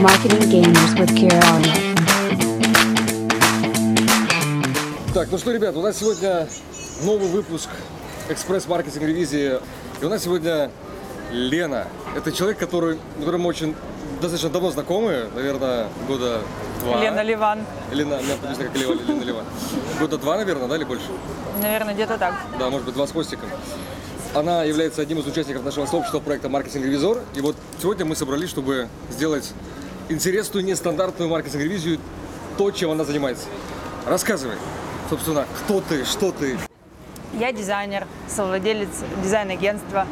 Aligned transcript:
Marketing 0.00 0.48
Gamers 0.48 0.94
with 0.96 1.12
Kira 1.14 1.38
Elliott. 1.52 1.76
Так, 5.12 5.28
ну 5.30 5.36
что, 5.36 5.52
ребят, 5.52 5.76
у 5.76 5.82
нас 5.82 5.98
сегодня 5.98 6.48
новый 7.02 7.28
выпуск 7.28 7.68
экспресс-маркетинг 8.30 9.02
ревизии. 9.02 9.58
И 10.00 10.04
у 10.06 10.08
нас 10.08 10.22
сегодня 10.22 10.70
Лена. 11.30 11.86
Это 12.16 12.32
человек, 12.32 12.56
который, 12.58 12.98
которым 13.18 13.42
мы 13.42 13.48
очень 13.48 13.74
достаточно 14.22 14.48
давно 14.48 14.70
знакомы, 14.70 15.28
наверное, 15.34 15.88
года 16.08 16.40
два. 16.80 17.02
Лена 17.02 17.20
Ливан. 17.22 17.58
Лена, 17.92 18.20
меня 18.22 18.36
знаю, 18.54 18.56
как 18.56 18.76
Лена, 18.76 19.00
Лена 19.06 19.22
Ливан. 19.22 19.44
Года 19.98 20.16
два, 20.16 20.38
наверное, 20.38 20.66
да, 20.66 20.76
или 20.76 20.84
больше? 20.84 21.08
Наверное, 21.60 21.92
где-то 21.92 22.16
так. 22.16 22.34
Да, 22.58 22.70
может 22.70 22.86
быть, 22.86 22.94
два 22.94 23.06
с 23.06 23.12
хвостиком. 23.12 23.50
Она 24.34 24.62
является 24.62 25.02
одним 25.02 25.18
из 25.18 25.26
участников 25.26 25.62
нашего 25.62 25.84
сообщества 25.84 26.20
проекта 26.20 26.48
«Маркетинг-ревизор». 26.48 27.18
И 27.34 27.42
вот 27.42 27.56
сегодня 27.82 28.06
мы 28.06 28.16
собрались, 28.16 28.48
чтобы 28.48 28.88
сделать 29.10 29.52
интересную, 30.10 30.64
нестандартную 30.64 31.30
маркетинг-ревизию, 31.30 31.98
то, 32.58 32.70
чем 32.70 32.90
она 32.90 33.04
занимается. 33.04 33.46
Рассказывай, 34.06 34.56
собственно, 35.08 35.46
кто 35.56 35.80
ты, 35.80 36.04
что 36.04 36.32
ты. 36.32 36.58
Я 37.32 37.52
дизайнер, 37.52 38.06
совладелец 38.28 38.88
дизайн-агентства, 39.22 40.06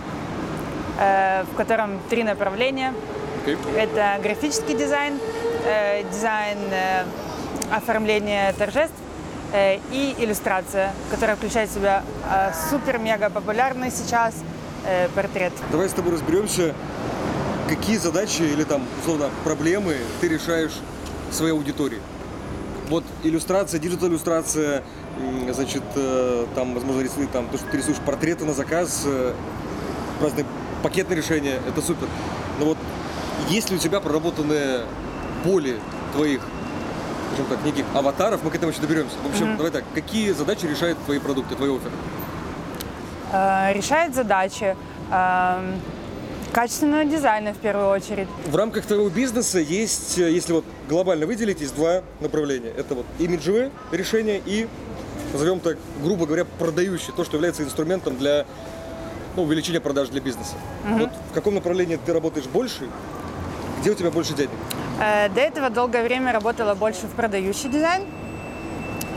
э, 1.01 1.45
в 1.53 1.57
котором 1.57 2.01
три 2.09 2.23
направления. 2.23 2.95
Окей? 3.43 3.57
Это 3.77 4.19
графический 4.23 4.77
дизайн, 4.77 5.19
э, 5.65 6.05
дизайн 6.11 6.59
э, 6.71 7.05
оформления 7.73 8.53
торжеств 8.53 8.95
и 9.91 10.15
иллюстрация, 10.19 10.93
которая 11.11 11.35
включает 11.35 11.71
в 11.71 11.75
себя 11.75 12.03
супер-мега 12.69 13.31
популярный 13.31 13.91
сейчас 13.91 14.35
портрет. 15.15 15.55
Давай 15.73 15.89
с 15.89 15.93
тобой 15.95 16.13
разберемся, 16.13 16.75
какие 17.69 17.97
задачи 17.99 18.43
или 18.43 18.65
там, 18.65 18.83
условно, 19.01 19.31
проблемы 19.45 19.97
ты 20.21 20.29
решаешь 20.29 20.73
своей 21.31 21.53
аудитории. 21.53 22.01
Вот 22.89 23.05
иллюстрация, 23.23 23.79
диджитал-иллюстрация, 23.79 24.83
значит, 25.53 25.83
э, 25.95 26.47
там, 26.55 26.75
возможно, 26.75 27.03
рисует 27.03 27.31
там, 27.31 27.49
то, 27.49 27.59
что 27.59 27.67
ты 27.71 27.77
рисуешь 27.77 27.99
портреты 27.99 28.47
на 28.47 28.55
заказ, 28.55 29.03
э, 29.05 29.35
разные 30.23 30.47
пакетные 30.83 31.19
решения, 31.19 31.61
это 31.69 31.83
супер. 31.83 32.09
Но 32.59 32.67
вот 32.67 32.79
есть 33.51 33.71
ли 33.71 33.77
у 33.77 33.79
тебя 33.79 34.01
проработанные 34.01 34.85
боли 35.45 35.79
твоих, 36.15 36.41
скажем 37.35 37.47
так, 37.47 37.65
неких 37.65 37.85
аватаров, 37.95 38.43
мы 38.43 38.51
к 38.51 38.55
этому 38.55 38.73
еще 38.73 38.81
доберемся. 38.81 39.17
В 39.23 39.31
общем, 39.31 39.57
давай 39.59 39.71
так, 39.71 39.85
какие 39.95 40.33
задачи 40.33 40.65
решают 40.65 40.99
твои 41.05 41.19
продукты, 41.19 41.57
твои 41.57 41.71
оферы? 41.71 41.93
Э, 43.33 43.73
решает 43.75 44.15
задачи 44.15 44.75
э, 45.11 45.73
качественного 46.53 47.05
дизайна 47.05 47.53
в 47.53 47.59
первую 47.59 47.89
очередь. 47.89 48.29
В 48.47 48.57
рамках 48.57 48.87
твоего 48.87 49.09
бизнеса 49.09 49.59
есть, 49.59 50.19
э, 50.19 50.31
если 50.31 50.53
вот 50.53 50.65
глобально 50.89 51.27
выделить, 51.27 51.61
есть 51.61 51.75
два 51.75 52.03
направления. 52.21 52.71
Это 52.77 52.95
вот 52.95 53.07
имиджевые 53.19 53.71
решения 53.93 54.41
и, 54.45 54.67
назовем 55.33 55.61
так, 55.61 55.77
грубо 56.03 56.27
говоря, 56.27 56.45
продающие, 56.59 57.13
то, 57.15 57.25
что 57.25 57.37
является 57.37 57.63
инструментом 57.63 58.17
для 58.17 58.45
ну, 59.37 59.43
увеличения 59.43 59.81
продаж 59.81 60.09
для 60.09 60.21
бизнеса. 60.21 60.55
Вот 60.85 61.11
в 61.31 61.35
каком 61.35 61.55
направлении 61.55 61.99
ты 62.05 62.13
работаешь 62.13 62.47
больше, 62.47 62.89
где 63.81 63.91
у 63.91 63.95
тебя 63.95 64.11
больше 64.11 64.35
денег? 64.35 64.51
Э, 65.01 65.29
До 65.29 65.41
этого 65.41 65.71
долгое 65.71 66.03
время 66.03 66.33
работала 66.33 66.75
больше 66.75 67.07
в 67.07 67.11
продающий 67.11 67.69
дизайн. 67.69 68.03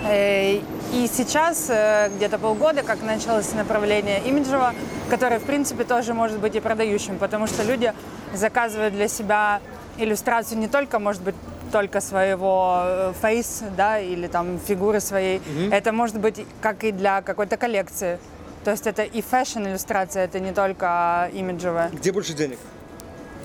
Э, 0.08 0.60
И 0.94 1.08
сейчас, 1.12 1.72
где-то 2.18 2.38
полгода, 2.38 2.84
как 2.84 3.02
началось 3.02 3.54
направление 3.54 4.20
имиджево, 4.26 4.74
которое, 5.12 5.40
в 5.40 5.44
принципе, 5.44 5.84
тоже 5.84 6.14
может 6.14 6.40
быть 6.40 6.56
и 6.56 6.62
продающим, 6.62 7.18
потому 7.18 7.46
что 7.46 7.64
люди 7.64 7.94
заказывают 8.34 8.94
для 8.94 9.10
себя 9.10 9.60
иллюстрацию 9.98 10.58
не 10.58 10.70
только, 10.70 11.00
может 11.00 11.22
быть, 11.22 11.36
только 11.72 12.00
своего 12.00 12.82
э, 12.84 13.14
фейс, 13.22 13.62
да, 13.76 14.00
или 14.00 14.28
там 14.28 14.58
фигуры 14.60 15.02
своей. 15.02 15.42
Это 15.70 15.92
может 15.92 16.18
быть 16.18 16.46
как 16.62 16.86
и 16.86 16.92
для 16.92 17.22
какой-то 17.22 17.58
коллекции. 17.58 18.20
То 18.64 18.72
есть 18.72 18.88
это 18.88 19.04
и 19.04 19.22
фэшн-иллюстрация, 19.22 20.24
это 20.24 20.40
не 20.40 20.54
только 20.54 21.30
имиджевая. 21.34 21.90
Где 21.90 22.12
больше 22.14 22.34
денег? 22.34 22.60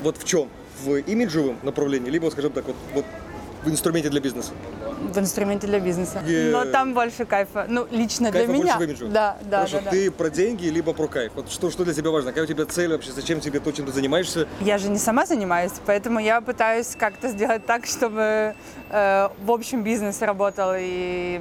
Вот 0.02 0.18
в 0.18 0.24
чем? 0.24 0.48
В 0.84 0.94
имиджевом 0.94 1.56
направлении, 1.62 2.10
либо, 2.10 2.30
скажем 2.30 2.52
так, 2.52 2.66
вот, 2.66 2.76
вот 2.94 3.04
в 3.64 3.70
инструменте 3.70 4.08
для 4.08 4.20
бизнеса? 4.20 4.52
В 5.12 5.18
инструменте 5.18 5.66
для 5.66 5.80
бизнеса. 5.80 6.20
Е- 6.26 6.50
Но 6.52 6.64
там 6.64 6.92
больше 6.94 7.24
кайфа. 7.24 7.66
Ну, 7.68 7.86
лично 7.90 8.30
Кайфа 8.32 8.52
для 8.52 8.62
меня. 8.62 8.76
больше 8.78 9.06
в? 9.06 9.12
Да, 9.12 9.36
да, 9.42 9.58
Хорошо, 9.58 9.78
да, 9.78 9.84
да. 9.84 9.90
ты 9.90 10.10
про 10.10 10.30
деньги, 10.30 10.66
либо 10.66 10.92
про 10.92 11.06
кайф? 11.06 11.32
Вот 11.34 11.50
что, 11.50 11.70
что 11.70 11.84
для 11.84 11.94
тебя 11.94 12.10
важно? 12.10 12.30
Какая 12.30 12.44
у 12.44 12.46
тебя 12.48 12.64
цель 12.66 12.90
вообще? 12.92 13.12
Зачем 13.12 13.40
тебе 13.40 13.60
то, 13.60 13.70
чем 13.72 13.86
ты 13.86 13.92
занимаешься? 13.92 14.46
Я 14.60 14.78
же 14.78 14.88
не 14.88 14.98
сама 14.98 15.26
занимаюсь, 15.26 15.72
поэтому 15.86 16.18
я 16.20 16.40
пытаюсь 16.40 16.94
как-то 16.98 17.28
сделать 17.28 17.64
так, 17.66 17.86
чтобы 17.86 18.54
э, 18.90 19.28
в 19.44 19.50
общем 19.50 19.82
бизнес 19.82 20.20
работал 20.22 20.70
и 20.76 21.40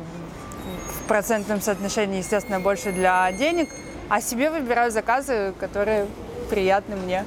в 0.90 1.08
процентном 1.08 1.62
соотношении, 1.62 2.20
естественно, 2.20 2.60
больше 2.60 2.92
для 2.92 3.32
денег, 3.32 3.70
а 4.10 4.22
себе 4.22 4.50
выбираю 4.50 4.92
заказы, 4.92 5.54
которые 5.60 6.08
приятны 6.50 6.96
мне. 6.96 7.26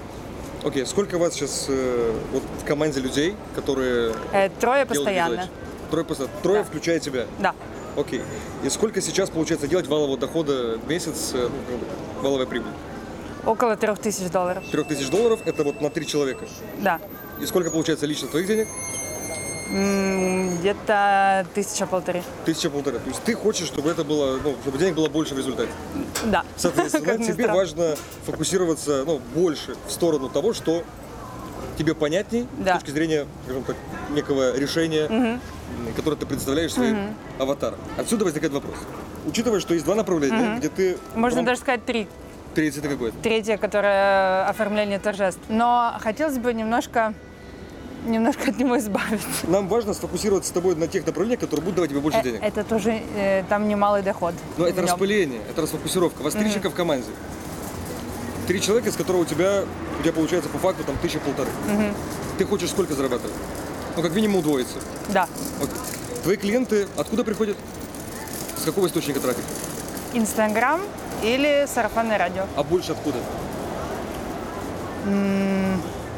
Окей, 0.64 0.84
сколько 0.86 1.14
у 1.14 1.18
вас 1.20 1.34
сейчас 1.34 1.66
э, 1.68 2.12
вот 2.32 2.42
в 2.62 2.64
команде 2.66 3.00
людей, 3.00 3.36
которые 3.54 4.12
Э, 4.32 4.48
трое 4.60 4.84
постоянно. 4.86 5.30
задачи? 5.36 5.50
Трое 5.90 6.04
постоянно. 6.04 6.34
Трое, 6.42 6.62
Да. 6.62 6.64
включая 6.68 7.00
тебя. 7.00 7.26
Да. 7.38 7.54
Окей. 7.96 8.22
И 8.62 8.68
сколько 8.70 9.00
сейчас 9.00 9.30
получается 9.30 9.66
делать 9.66 9.86
валового 9.88 10.16
дохода 10.18 10.78
в 10.78 10.88
месяц, 10.88 11.32
э, 11.34 11.48
ну, 11.70 12.22
валовая 12.22 12.46
прибыль? 12.46 12.70
Около 13.46 13.76
трех 13.76 13.98
тысяч 13.98 14.30
долларов. 14.30 14.62
Трех 14.70 14.86
тысяч 14.88 15.08
долларов 15.08 15.40
это 15.44 15.64
вот 15.64 15.80
на 15.80 15.90
три 15.90 16.06
человека. 16.06 16.44
Да. 16.78 17.00
И 17.40 17.46
сколько 17.46 17.70
получается 17.70 18.06
лично 18.06 18.28
твоих 18.28 18.46
денег? 18.46 18.68
Где-то 19.70 21.46
тысяча-полторы. 21.54 22.22
Тысяча 22.44 22.70
полтора. 22.70 22.98
То 22.98 23.08
есть 23.08 23.22
ты 23.22 23.34
хочешь, 23.34 23.66
чтобы 23.66 23.90
это 23.90 24.02
было, 24.02 24.38
ну, 24.42 24.56
чтобы 24.62 24.78
денег 24.78 24.94
было 24.94 25.08
больше 25.08 25.34
в 25.34 25.38
результате. 25.38 25.70
Да. 26.24 26.44
Соответственно, 26.56 27.18
тебе 27.24 27.48
важно 27.48 27.94
фокусироваться 28.24 29.04
ну, 29.06 29.20
больше 29.34 29.76
в 29.86 29.92
сторону 29.92 30.28
того, 30.30 30.54
что 30.54 30.84
тебе 31.78 31.94
понятней 31.94 32.46
Да. 32.58 32.76
с 32.76 32.80
точки 32.80 32.90
зрения, 32.92 33.26
скажем 33.44 33.62
так, 33.62 33.76
некого 34.10 34.56
решения, 34.58 35.06
м, 35.08 35.40
которое 35.96 36.16
ты 36.16 36.26
представляешь 36.26 36.72
своим 36.74 37.14
аватаром. 37.38 37.78
Отсюда 37.96 38.24
возникает 38.24 38.52
вопрос. 38.52 38.74
Учитывая, 39.26 39.60
что 39.60 39.74
есть 39.74 39.86
два 39.86 39.94
направления, 39.94 40.56
где 40.58 40.68
ты... 40.68 40.98
Можно 41.14 41.36
прям- 41.38 41.46
даже 41.46 41.60
сказать 41.60 41.84
три. 41.84 42.08
Третье 42.54 42.80
это 42.80 42.88
какое? 42.88 43.12
Третье, 43.22 43.56
которое 43.58 44.44
оформление 44.48 44.98
торжеств. 44.98 45.40
Но 45.48 45.94
хотелось 46.00 46.38
бы 46.38 46.52
немножко, 46.52 47.14
немножко 48.06 48.50
от 48.50 48.58
него 48.58 48.76
избавиться. 48.78 49.28
Нам 49.46 49.68
важно 49.68 49.94
сфокусироваться 49.94 50.48
с 50.50 50.52
тобой 50.52 50.74
на 50.74 50.88
тех 50.88 51.06
направлениях, 51.06 51.38
которые 51.40 51.62
будут 51.62 51.76
давать 51.76 51.90
тебе 51.90 52.00
больше 52.00 52.18
Э, 52.18 52.22
денег. 52.24 52.40
Это 52.42 52.64
тоже 52.64 53.02
э, 53.16 53.44
там 53.48 53.68
немалый 53.68 54.02
доход. 54.02 54.34
Но 54.56 54.66
это 54.66 54.82
распыление, 54.82 55.40
это 55.48 55.62
расфокусировка. 55.62 56.22
Вас 56.22 56.34
три 56.34 56.44
человека 56.46 56.70
в 56.70 56.74
команде. 56.74 57.06
Три 58.48 58.62
человека, 58.62 58.88
из 58.88 58.96
которого 58.96 59.20
у 59.20 59.24
тебя, 59.26 59.64
у 59.98 60.02
тебя 60.02 60.12
получается 60.14 60.48
по 60.48 60.56
факту 60.56 60.82
там 60.82 60.96
тысяча 60.96 61.20
полторы. 61.20 61.50
Ты 62.38 62.46
хочешь 62.46 62.70
сколько 62.70 62.94
зарабатывать? 62.94 63.34
Ну, 63.94 64.02
как 64.02 64.14
минимум 64.14 64.36
удвоиться. 64.36 64.78
Да. 65.10 65.28
Вот. 65.60 65.68
Твои 66.22 66.38
клиенты 66.38 66.88
откуда 66.96 67.24
приходят? 67.24 67.58
С 68.56 68.64
какого 68.64 68.86
источника 68.86 69.20
трафика? 69.20 69.46
Инстаграм 70.14 70.80
или 71.22 71.66
сарафанное 71.72 72.16
радио. 72.16 72.46
А 72.56 72.62
больше 72.62 72.92
откуда? 72.92 73.18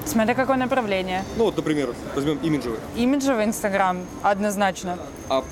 Смотря 0.06 0.34
какое 0.34 0.56
направление. 0.56 1.24
Ну 1.36 1.46
вот, 1.46 1.56
например, 1.56 1.94
возьмем 2.14 2.38
имиджевый. 2.38 2.78
Имиджевый 2.96 3.44
Инстаграм 3.44 4.06
однозначно. 4.22 4.98
А 5.28 5.44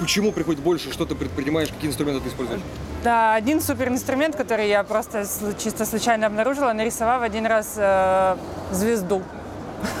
почему 0.00 0.32
приходит 0.32 0.62
больше? 0.62 0.90
Что 0.90 1.04
ты 1.04 1.14
предпринимаешь? 1.14 1.68
Какие 1.68 1.90
инструменты 1.90 2.22
ты 2.22 2.28
используешь? 2.30 2.62
Да, 3.06 3.36
один 3.36 3.60
супер 3.60 3.86
инструмент, 3.86 4.34
который 4.34 4.68
я 4.68 4.82
просто 4.82 5.24
чисто 5.62 5.86
случайно 5.86 6.26
обнаружила, 6.26 6.72
нарисовав 6.72 7.22
один 7.22 7.46
раз 7.46 7.74
э, 7.76 8.36
звезду. 8.72 9.22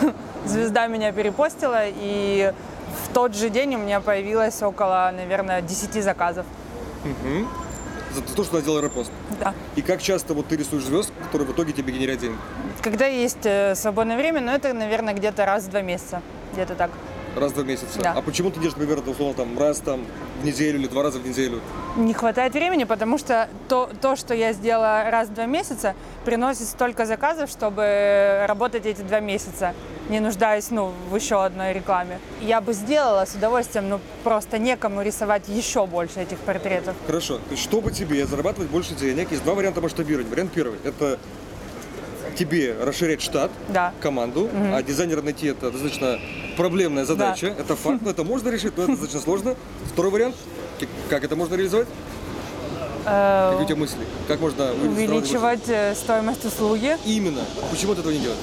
Звезда 0.44 0.88
меня 0.88 1.12
перепостила, 1.12 1.82
и 1.84 2.52
в 3.04 3.14
тот 3.14 3.36
же 3.36 3.48
день 3.48 3.76
у 3.76 3.78
меня 3.78 4.00
появилось 4.00 4.60
около, 4.60 5.12
наверное, 5.14 5.62
10 5.62 6.02
заказов. 6.02 6.46
За 8.12 8.22
то, 8.22 8.42
что 8.42 8.58
она 8.58 8.80
репост. 8.80 9.12
Да. 9.38 9.54
И 9.76 9.82
как 9.82 10.02
часто 10.02 10.34
вот 10.34 10.48
ты 10.48 10.56
рисуешь 10.56 10.82
звезд, 10.82 11.12
которые 11.26 11.46
в 11.46 11.52
итоге 11.52 11.72
тебе 11.72 11.92
генерят 11.92 12.18
деньги? 12.18 12.38
Когда 12.82 13.06
есть 13.06 13.46
э, 13.46 13.76
свободное 13.76 14.16
время, 14.16 14.40
но 14.40 14.52
это, 14.52 14.72
наверное, 14.72 15.14
где-то 15.14 15.46
раз 15.46 15.66
в 15.66 15.70
два 15.70 15.82
месяца. 15.82 16.22
Где-то 16.54 16.74
так. 16.74 16.90
Раз 17.36 17.52
в 17.52 17.54
два 17.54 17.64
месяца. 17.64 18.00
Да. 18.00 18.12
А 18.12 18.22
почему 18.22 18.50
ты 18.50 18.60
держишь 18.60 18.78
примерно, 18.78 19.10
условно, 19.10 19.34
там, 19.34 19.58
раз 19.58 19.78
там 19.78 20.06
в 20.40 20.44
неделю 20.44 20.78
или 20.78 20.86
два 20.88 21.02
раза 21.02 21.18
в 21.18 21.26
неделю? 21.26 21.60
Не 21.96 22.14
хватает 22.14 22.54
времени, 22.54 22.84
потому 22.84 23.18
что 23.18 23.48
то, 23.68 23.90
то, 24.00 24.16
что 24.16 24.34
я 24.34 24.54
сделала 24.54 25.04
раз 25.10 25.28
в 25.28 25.34
два 25.34 25.44
месяца, 25.44 25.94
приносит 26.24 26.66
столько 26.66 27.04
заказов, 27.04 27.50
чтобы 27.50 28.44
работать 28.48 28.86
эти 28.86 29.02
два 29.02 29.20
месяца, 29.20 29.74
не 30.08 30.20
нуждаясь 30.20 30.70
ну, 30.70 30.92
в 31.10 31.16
еще 31.16 31.44
одной 31.44 31.74
рекламе. 31.74 32.20
Я 32.40 32.62
бы 32.62 32.72
сделала 32.72 33.26
с 33.26 33.34
удовольствием, 33.34 33.90
но 33.90 34.00
просто 34.24 34.58
некому 34.58 35.02
рисовать 35.02 35.48
еще 35.48 35.86
больше 35.86 36.20
этих 36.20 36.38
портретов. 36.38 36.94
Хорошо. 37.06 37.36
То 37.36 37.50
есть, 37.50 37.62
чтобы 37.62 37.92
тебе 37.92 38.26
зарабатывать 38.26 38.70
больше 38.70 38.94
денег, 38.94 39.30
есть 39.30 39.44
два 39.44 39.54
варианта 39.54 39.82
масштабирования. 39.82 40.30
Вариант 40.30 40.52
первый– 40.52 40.78
это 40.84 41.18
тебе 42.36 42.76
расширять 42.80 43.22
штат, 43.22 43.50
Да. 43.68 43.92
команду, 44.00 44.48
а 44.74 44.82
дизайнера 44.82 45.22
найти 45.22 45.48
это 45.48 45.70
достаточно 45.70 46.18
проблемная 46.56 47.04
задача. 47.04 47.50
Да. 47.56 47.62
Это 47.62 47.76
факт, 47.76 48.02
но 48.02 48.10
это 48.10 48.24
можно 48.24 48.48
решить, 48.50 48.76
но 48.76 48.84
это 48.84 48.92
достаточно 48.92 49.20
сложно. 49.20 49.54
Второй 49.92 50.10
вариант, 50.12 50.36
как 51.08 51.24
это 51.24 51.36
можно 51.36 51.54
реализовать? 51.54 51.88
Э, 53.08 53.50
Какие 53.52 53.64
у 53.64 53.68
тебя 53.68 53.78
мысли? 53.78 53.98
Как 54.26 54.40
можно 54.40 54.72
увеличивать 54.72 55.68
э, 55.68 55.94
стоимость 55.94 56.44
услуги. 56.44 56.96
Именно. 57.04 57.42
Почему 57.70 57.94
ты 57.94 58.00
этого 58.00 58.12
не 58.12 58.18
делаешь? 58.18 58.38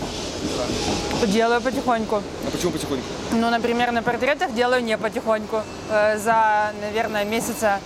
Делаю 1.27 1.59
потихоньку. 1.61 2.15
А 2.47 2.51
почему 2.51 2.71
потихоньку? 2.71 3.03
Ну, 3.33 3.49
например, 3.49 3.91
на 3.91 4.01
портретах 4.01 4.53
делаю 4.53 4.81
не 4.83 4.97
потихоньку. 4.97 5.61
Э, 5.89 6.17
За, 6.17 6.71
наверное, 6.81 7.25
месяца 7.25 7.79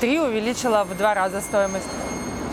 три 0.00 0.18
увеличила 0.18 0.82
в 0.84 0.96
два 0.96 1.14
раза 1.14 1.40
стоимость. 1.40 1.86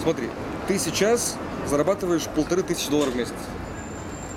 Смотри, 0.04 0.30
ты 0.68 0.78
сейчас 0.78 1.36
зарабатываешь 1.72 2.24
полторы 2.36 2.64
тысячи 2.64 2.92
долларов 2.92 3.14
в 3.14 3.18
месяц. 3.18 3.34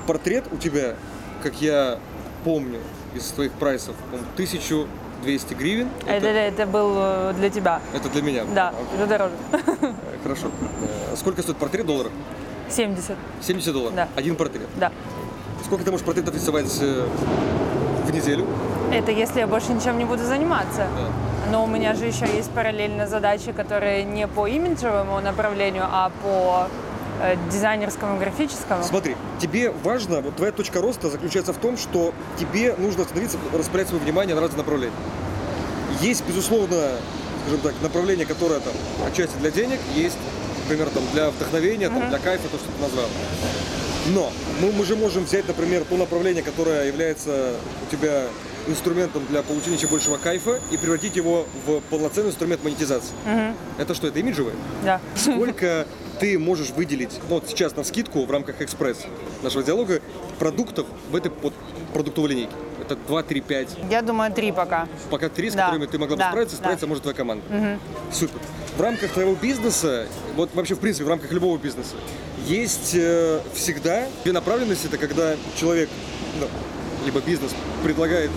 Портрет 0.07 0.45
у 0.53 0.57
тебя, 0.57 0.95
как 1.43 1.61
я 1.61 1.99
помню 2.45 2.79
из 3.15 3.25
твоих 3.31 3.53
прайсов, 3.53 3.97
по-моему, 3.97 4.27
1200 4.35 5.55
гривен. 5.55 5.89
Это, 6.07 6.29
это 6.29 6.67
был 6.67 6.93
э, 6.97 7.33
для 7.37 7.51
тебя. 7.51 7.81
это 7.93 8.09
для 8.09 8.23
меня. 8.23 8.45
Да, 8.55 8.69
Окей. 8.69 8.85
это 8.95 9.07
дороже. 9.07 9.35
Э, 9.53 9.93
Хорошо. 10.23 10.47
Э, 10.83 11.17
Сколько 11.17 11.43
стоит 11.43 11.59
портрет 11.59 11.87
долларов? 11.87 12.13
70, 12.71 13.17
70 13.43 13.73
долларов. 13.73 13.95
Да. 13.97 14.09
Один 14.15 14.37
портрет. 14.37 14.69
да. 14.77 14.93
Сколько 15.65 15.85
ты 15.85 15.91
можешь 15.91 16.07
портретов 16.07 16.35
рисовать 16.35 16.67
в 16.67 18.13
неделю? 18.13 18.47
Это 18.93 19.11
если 19.11 19.41
я 19.41 19.47
больше 19.47 19.73
ничем 19.73 19.99
не 19.99 20.05
буду 20.05 20.23
заниматься. 20.23 20.87
Да. 20.97 21.51
Но 21.51 21.65
у 21.65 21.67
меня 21.67 21.95
же 21.95 22.05
еще 22.05 22.27
есть 22.27 22.51
параллельно 22.51 23.07
задачи, 23.07 23.51
которые 23.53 24.05
не 24.05 24.29
по 24.29 24.47
имиджевому 24.47 25.21
направлению, 25.21 25.85
а 25.91 26.11
по 26.23 26.69
дизайнерскому, 27.51 28.19
графическому. 28.19 28.83
Смотри, 28.85 29.17
тебе 29.41 29.71
важно, 29.71 30.21
вот 30.21 30.37
твоя 30.37 30.53
точка 30.53 30.81
роста 30.81 31.11
заключается 31.11 31.53
в 31.53 31.59
том, 31.59 31.77
что 31.77 32.13
тебе 32.39 32.75
нужно 32.77 33.03
остановиться, 33.03 33.39
распределять 33.53 33.89
свое 33.89 34.03
внимание 34.03 34.35
на 34.35 34.41
разные 34.41 34.59
направления. 34.59 34.95
Есть, 36.01 36.27
безусловно, 36.27 36.77
скажем 37.43 37.61
так, 37.61 37.75
направление, 37.83 38.27
которое 38.27 38.61
там 38.61 38.73
отчасти 39.07 39.37
для 39.39 39.51
денег, 39.51 39.79
есть, 39.95 40.19
например, 40.65 40.91
там 40.91 41.03
для 41.13 41.31
вдохновения, 41.31 41.89
там, 41.89 42.09
для 42.09 42.19
кайфа, 42.19 42.49
то, 42.49 42.59
что 42.59 42.67
ты 42.67 42.83
назвал. 42.83 43.07
Но 44.09 44.33
мы, 44.61 44.73
мы 44.73 44.85
же 44.85 44.97
можем 44.97 45.25
взять, 45.25 45.47
например, 45.49 45.85
то 45.85 45.97
направление, 45.97 46.43
которое 46.43 46.87
является 46.87 47.55
у 47.87 47.91
тебя 47.91 48.25
инструментом 48.67 49.25
для 49.29 49.43
получения 49.43 49.77
еще 49.77 49.87
большего 49.87 50.17
кайфа 50.17 50.59
и 50.71 50.77
превратить 50.77 51.17
его 51.17 51.47
в 51.67 51.81
полноценный 51.91 52.31
инструмент 52.31 52.65
монетизации. 52.65 53.15
Это 53.79 53.95
что, 53.95 54.07
это 54.09 54.19
имиджевое? 54.19 54.55
Да. 54.85 55.01
Сколько 55.17 55.87
ты 56.19 56.39
можешь 56.39 56.71
выделить, 56.71 57.13
ну, 57.29 57.37
вот 57.37 57.49
сейчас 57.49 57.77
на 57.77 57.85
скидку 57.85 58.25
в 58.25 58.31
рамках 58.31 58.61
экспресс 58.61 58.99
нашего 59.43 59.63
диалога, 59.63 60.01
продуктов 60.39 60.87
в 61.11 61.17
этой 61.17 61.31
под 61.31 61.53
продуктовой 61.93 62.31
линейке? 62.31 62.53
Это 62.81 62.97
2, 62.97 63.23
3, 63.23 63.41
5. 63.41 63.69
Я 63.91 64.03
думаю, 64.03 64.33
три 64.33 64.53
пока. 64.53 64.87
Пока 65.11 65.29
три, 65.31 65.49
с 65.49 65.55
Да, 65.55 65.67
которыми 65.67 65.87
ты 65.87 65.99
могла 65.99 66.17
бы 66.17 66.21
да, 66.21 66.31
справиться, 66.31 66.57
да. 66.57 66.63
справиться 66.63 66.87
может 66.87 67.03
твоя 67.03 67.17
команда. 67.17 67.45
Супер. 68.13 68.39
В 68.77 68.81
рамках 68.81 69.13
твоего 69.13 69.35
бизнеса, 69.35 70.07
вот 70.37 70.51
вообще 70.55 70.75
в 70.75 70.81
принципе 70.81 71.05
в 71.05 71.09
рамках 71.09 71.31
любого 71.33 71.57
бизнеса, 71.57 71.95
есть 72.47 72.95
э, 72.95 73.41
всегда 73.55 74.07
две 74.25 74.33
направленности. 74.33 74.87
Это 74.87 74.99
когда 74.99 75.37
человек, 75.59 75.89
ну, 76.41 76.47
либо 77.07 77.21
бизнес 77.21 77.53
предлагает 77.83 78.31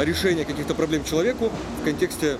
решение 0.00 0.44
каких-то 0.44 0.74
проблем 0.74 1.04
человеку 1.04 1.50
в 1.80 1.84
контексте 1.84 2.36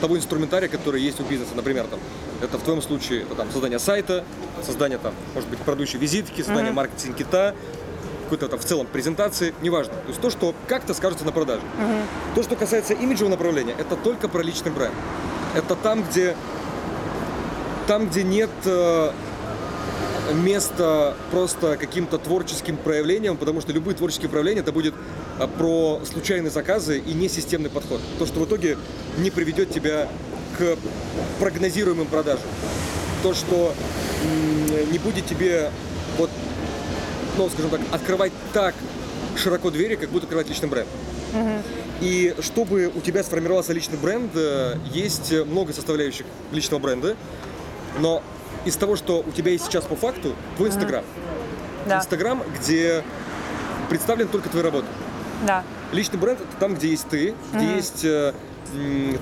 того 0.00 0.16
инструментария, 0.16 0.68
который 0.68 1.00
есть 1.00 1.20
у 1.20 1.24
бизнеса. 1.24 1.52
Например, 1.54 1.86
там, 1.86 2.00
это 2.42 2.58
в 2.58 2.62
твоем 2.62 2.82
случае 2.82 3.22
это, 3.22 3.34
там, 3.34 3.50
создание 3.50 3.78
сайта, 3.78 4.24
создание, 4.64 4.98
там, 4.98 5.14
может 5.34 5.48
быть, 5.48 5.58
продающей 5.60 5.98
визитки, 5.98 6.42
создание 6.42 6.72
маркетинг-кита, 6.72 7.54
какой-то 8.24 8.48
там 8.48 8.58
в 8.58 8.64
целом 8.64 8.86
презентации, 8.86 9.54
неважно. 9.62 9.94
То 9.94 10.08
есть 10.08 10.20
то, 10.20 10.30
что 10.30 10.54
как-то 10.66 10.94
скажется 10.94 11.24
на 11.24 11.32
продаже. 11.32 11.62
То, 12.34 12.42
что 12.42 12.56
касается 12.56 12.92
имиджевого 12.92 13.30
направления, 13.30 13.74
это 13.78 13.96
только 13.96 14.28
про 14.28 14.42
личный 14.42 14.72
бренд. 14.72 14.94
Это 15.54 15.76
там, 15.76 16.02
где, 16.02 16.36
там, 17.86 18.08
где 18.08 18.24
нет 18.24 18.50
э, 18.64 19.12
места 20.34 21.14
просто 21.30 21.76
каким-то 21.76 22.18
творческим 22.18 22.76
проявлениям, 22.76 23.36
потому 23.36 23.60
что 23.60 23.72
любые 23.72 23.94
творческие 23.94 24.28
проявления 24.28 24.60
это 24.60 24.72
будет 24.72 24.94
про 25.58 26.00
случайные 26.10 26.50
заказы 26.50 26.98
и 26.98 27.12
несистемный 27.12 27.70
подход. 27.70 28.00
То, 28.18 28.26
что 28.26 28.40
в 28.40 28.46
итоге 28.46 28.78
не 29.18 29.30
приведет 29.30 29.70
тебя 29.70 30.08
к 30.58 30.76
прогнозируемым 31.40 32.06
продажам. 32.06 32.48
То, 33.22 33.34
что 33.34 33.74
не 34.90 34.98
будет 34.98 35.26
тебе 35.26 35.70
вот, 36.18 36.30
ну, 37.36 37.48
скажем 37.50 37.70
так, 37.70 37.80
открывать 37.92 38.32
так 38.52 38.74
широко 39.36 39.70
двери, 39.70 39.96
как 39.96 40.10
будто 40.10 40.24
открывать 40.24 40.48
личный 40.48 40.68
бренд. 40.68 40.88
И 42.00 42.34
чтобы 42.40 42.92
у 42.94 43.00
тебя 43.00 43.22
сформировался 43.22 43.72
личный 43.72 43.96
бренд, 43.96 44.30
э, 44.34 44.74
есть 44.92 45.32
много 45.32 45.72
составляющих 45.72 46.26
личного 46.52 46.80
бренда. 46.80 47.16
Но 48.00 48.22
из 48.66 48.76
того, 48.76 48.96
что 48.96 49.24
у 49.26 49.30
тебя 49.30 49.52
есть 49.52 49.64
сейчас 49.64 49.84
по 49.84 49.96
факту, 49.96 50.34
твой 50.56 50.68
Инстаграм. 50.68 51.04
Да. 51.86 51.98
Инстаграм, 51.98 52.42
где 52.58 53.02
представлены 53.88 54.28
только 54.28 54.48
твои 54.50 54.62
работы. 54.62 54.86
Да. 55.46 55.64
Личный 55.92 56.18
бренд 56.18 56.40
это 56.40 56.56
там, 56.58 56.74
где 56.74 56.88
есть 56.88 57.08
ты, 57.08 57.34
где 57.52 57.74
есть 57.74 58.04
э, 58.04 58.32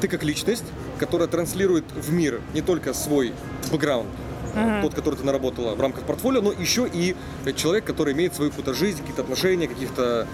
ты 0.00 0.08
как 0.08 0.22
личность, 0.22 0.64
которая 0.98 1.28
транслирует 1.28 1.84
в 1.92 2.12
мир 2.12 2.40
не 2.52 2.62
только 2.62 2.94
свой 2.94 3.32
бэкграунд, 3.72 4.08
э, 4.54 4.80
тот, 4.82 4.94
который 4.94 5.16
ты 5.16 5.24
наработала 5.24 5.74
в 5.74 5.80
рамках 5.80 6.04
портфолио, 6.04 6.40
но 6.40 6.52
еще 6.52 6.88
и 6.92 7.16
человек, 7.56 7.84
который 7.84 8.14
имеет 8.14 8.34
свою 8.34 8.50
какую-то 8.50 8.74
жизнь, 8.74 8.98
какие-то 8.98 9.22
отношения, 9.22 9.66
каких-то, 9.66 10.26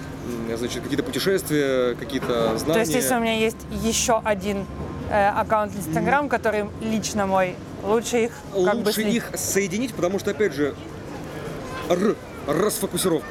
значит, 0.56 0.82
какие-то 0.82 1.02
путешествия, 1.04 1.94
какие-то 1.94 2.56
знания. 2.58 2.74
То 2.74 2.80
есть, 2.80 2.94
если 2.94 3.14
у 3.14 3.20
меня 3.20 3.36
есть 3.36 3.56
еще 3.82 4.20
один 4.24 4.66
э, 5.10 5.28
аккаунт 5.28 5.72
Инстаграм, 5.74 6.28
который 6.28 6.66
лично 6.82 7.26
мой, 7.26 7.56
лучше 7.82 8.24
их 8.24 8.32
как 8.52 8.76
бы 8.76 8.88
Лучше 8.88 9.02
слить. 9.02 9.14
их 9.14 9.30
соединить, 9.34 9.94
потому 9.94 10.18
что, 10.18 10.30
опять 10.32 10.52
же, 10.52 10.74
р, 11.88 12.16
расфокусировка. 12.52 13.26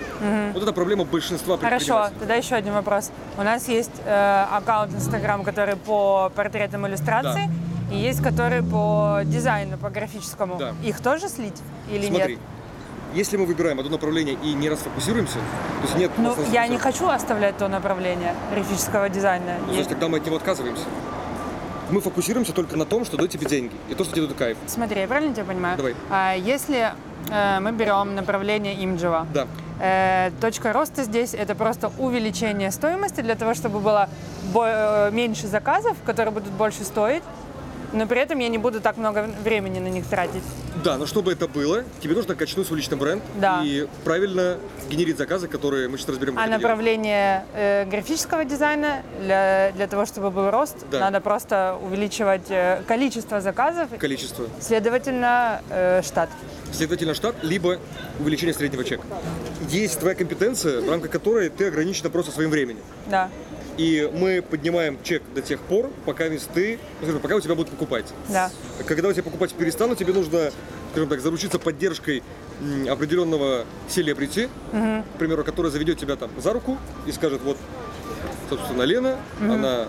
Вот 0.54 0.64
это 0.64 0.74
проблема 0.74 1.06
большинства 1.06 1.58
Хорошо, 1.58 2.10
тогда 2.20 2.36
еще 2.36 2.56
один 2.56 2.74
вопрос. 2.74 3.12
У 3.38 3.44
нас 3.44 3.68
есть 3.68 3.92
э, 4.06 4.46
аккаунт 4.52 4.94
Инстаграм, 4.94 5.44
который 5.44 5.76
по 5.76 6.32
портретам 6.36 6.88
иллюстрации, 6.88 7.50
и 7.92 7.98
есть 7.98 8.22
который 8.22 8.64
по 8.64 9.22
дизайну, 9.24 9.78
по 9.78 9.90
графическому. 9.90 10.58
Да. 10.58 10.74
Их 10.84 11.00
тоже 11.02 11.28
слить 11.28 11.58
или 11.92 12.08
Смотри, 12.08 12.34
нет? 12.34 12.42
если 13.14 13.38
мы 13.38 13.46
выбираем 13.46 13.80
одно 13.80 13.92
направление 13.92 14.38
и 14.44 14.54
не 14.54 14.70
расфокусируемся, 14.70 15.36
то 15.36 15.84
есть 15.84 15.96
нет... 15.98 16.12
Ну, 16.18 16.36
я 16.52 16.68
не 16.68 16.78
хочу 16.78 17.08
оставлять 17.08 17.58
то 17.58 17.68
направление 17.68 18.36
графического 18.54 19.10
дизайна. 19.10 19.58
ну, 19.66 19.74
значит, 19.74 19.90
тогда 19.90 20.08
мы 20.08 20.18
от 20.18 20.26
него 20.26 20.36
отказываемся. 20.36 20.84
Мы 21.92 22.02
фокусируемся 22.02 22.54
только 22.54 22.78
на 22.78 22.86
том, 22.86 23.04
что 23.06 23.18
дает 23.18 23.32
тебе 23.32 23.48
деньги, 23.48 23.72
и 23.90 23.96
то, 23.96 24.04
что 24.04 24.14
тебе 24.14 24.26
дает 24.28 24.38
кайф. 24.38 24.58
Смотри, 24.68 25.02
я 25.02 25.08
правильно 25.08 25.34
тебя 25.34 25.46
понимаю? 25.46 25.78
Давай. 25.78 25.96
А, 26.10 26.36
если 26.36 26.92
э, 27.32 27.60
мы 27.60 27.72
берем 27.72 28.16
направление 28.16 28.76
имиджево, 28.76 29.26
Да. 29.34 29.48
Э, 29.82 30.32
точка 30.42 30.74
роста 30.74 31.04
здесь 31.04 31.34
это 31.34 31.56
просто 31.56 31.92
увеличение 31.98 32.70
стоимости 32.72 33.22
для 33.22 33.36
того, 33.36 33.54
чтобы 33.54 33.80
было 33.80 34.10
э, 34.54 35.10
меньше 35.12 35.48
заказов, 35.48 35.96
которые 36.06 36.34
будут 36.34 36.52
больше 36.52 36.84
стоить, 36.84 37.24
но 37.94 38.06
при 38.08 38.20
этом 38.22 38.40
я 38.40 38.48
не 38.50 38.58
буду 38.58 38.82
так 38.82 38.98
много 38.98 39.30
времени 39.44 39.80
на 39.80 39.88
них 39.88 40.06
тратить. 40.06 40.44
Да, 40.84 40.98
но 40.98 41.06
чтобы 41.06 41.32
это 41.32 41.48
было, 41.48 41.84
тебе 42.02 42.16
нужно 42.16 42.36
качнуть 42.36 42.68
свой 42.68 42.80
личный 42.80 42.98
бренд 42.98 43.22
Да. 43.40 43.62
и 43.64 43.88
правильно 44.04 44.58
генерить 44.90 45.18
заказы, 45.18 45.48
которые 45.48 45.90
мы 45.90 45.98
сейчас 45.98 46.10
разберем. 46.10 46.38
А 46.40 46.48
направление 46.48 47.46
э, 47.54 47.86
графического 47.86 48.46
дизайна 48.46 49.02
для, 49.22 49.72
для 49.76 49.88
того, 49.88 50.06
чтобы 50.06 50.32
был 50.32 50.50
рост, 50.52 50.78
Да. 50.92 51.00
надо 51.00 51.20
просто 51.22 51.78
увеличивать 51.84 52.50
э, 52.50 52.82
количество 52.88 53.42
заказов, 53.42 53.90
Количество. 53.98 54.46
следовательно, 54.62 55.62
э, 55.70 56.02
штат. 56.04 56.30
Следовательно, 56.72 57.14
штат, 57.14 57.36
либо 57.44 57.78
увеличение 58.20 58.54
среднего 58.54 58.84
чека. 58.84 59.04
Есть 59.70 60.00
твоя 60.00 60.16
компетенция, 60.16 60.82
в 60.82 60.90
рамках 60.90 61.12
которой 61.12 61.50
ты 61.50 61.68
ограничена 61.68 62.10
просто 62.10 62.32
своим 62.32 62.50
временем. 62.52 62.82
Да, 63.08 63.30
И 63.80 64.12
мы 64.14 64.42
поднимаем 64.42 64.98
чек 65.04 65.24
до 65.34 65.42
тех 65.42 65.58
пор, 65.62 65.90
пока 66.06 66.28
ты, 66.28 66.78
скажем, 67.02 67.22
пока 67.22 67.38
у 67.38 67.40
тебя 67.40 67.56
будут 67.56 67.72
покупать. 67.72 68.06
да. 68.28 68.52
Когда 68.86 69.08
у 69.08 69.14
тебя 69.14 69.24
покупать 69.24 69.54
перестанут, 69.54 69.98
тебе 69.98 70.12
нужно, 70.12 70.52
скажем 70.92 71.08
так, 71.08 71.22
заручиться 71.22 71.60
поддержкой 71.60 72.22
определенного 72.90 73.64
селебрити, 73.88 74.50
к 74.74 75.18
примеру, 75.18 75.46
который 75.46 75.72
заведет 75.72 75.98
тебя 75.98 76.18
там 76.18 76.30
за 76.44 76.52
руку 76.52 76.78
и 77.08 77.14
скажет, 77.14 77.40
вот, 77.46 77.56
собственно, 78.50 78.82
Лена, 78.84 79.16
она 79.40 79.86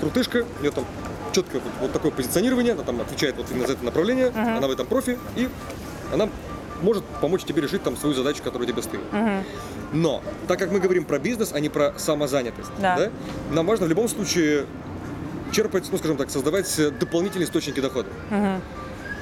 крутышка, 0.00 0.46
у 0.58 0.62
нее 0.62 0.70
там 0.72 0.86
четкое 1.32 1.60
вот, 1.60 1.72
вот 1.82 1.92
такое 1.92 2.12
позиционирование, 2.12 2.72
она 2.72 2.82
там 2.82 2.98
отвечает 3.02 3.36
вот 3.36 3.50
именно 3.50 3.66
за 3.66 3.74
это 3.74 3.84
направление, 3.84 4.28
она 4.56 4.66
в 4.68 4.70
этом 4.70 4.86
профи, 4.86 5.18
и 5.36 5.50
она 6.14 6.30
может 6.84 7.04
помочь 7.20 7.44
тебе 7.44 7.62
решить 7.62 7.82
там 7.82 7.96
свою 7.96 8.14
задачу, 8.14 8.42
которая 8.42 8.68
тебе 8.68 8.82
стоит. 8.82 9.02
Но, 9.92 10.22
так 10.48 10.58
как 10.58 10.70
мы 10.70 10.80
говорим 10.80 11.04
про 11.04 11.18
бизнес, 11.18 11.52
а 11.52 11.60
не 11.60 11.68
про 11.68 11.94
самозанятость, 11.96 12.70
Да. 12.78 13.10
нам 13.50 13.66
важно 13.66 13.86
в 13.86 13.88
любом 13.88 14.08
случае 14.08 14.66
черпать, 15.52 15.88
ну, 15.90 15.98
скажем 15.98 16.16
так, 16.16 16.30
создавать 16.30 16.78
э, 16.78 16.90
дополнительные 16.90 17.46
источники 17.46 17.80
дохода. 17.80 18.08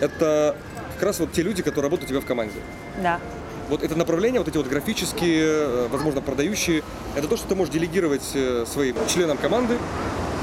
Это 0.01 0.57
как 0.95 1.03
раз 1.03 1.21
вот 1.21 1.33
те 1.33 1.43
люди, 1.43 1.63
которые 1.63 1.85
работают 1.85 2.11
у 2.11 2.13
тебя 2.15 2.21
в 2.21 2.27
команде. 2.27 2.55
Да. 3.03 3.21
Вот 3.69 3.83
это 3.83 3.97
направление, 3.97 4.41
вот 4.41 4.49
эти 4.49 4.57
вот 4.57 4.67
графические, 4.67 5.45
э, 5.47 5.89
возможно, 5.91 6.21
продающие, 6.23 6.83
это 7.17 7.29
то, 7.29 7.37
что 7.37 7.49
ты 7.49 7.55
можешь 7.55 7.73
делегировать 7.73 8.29
э, 8.35 8.65
своим 8.67 8.97
членам 9.09 9.37
команды 9.37 9.77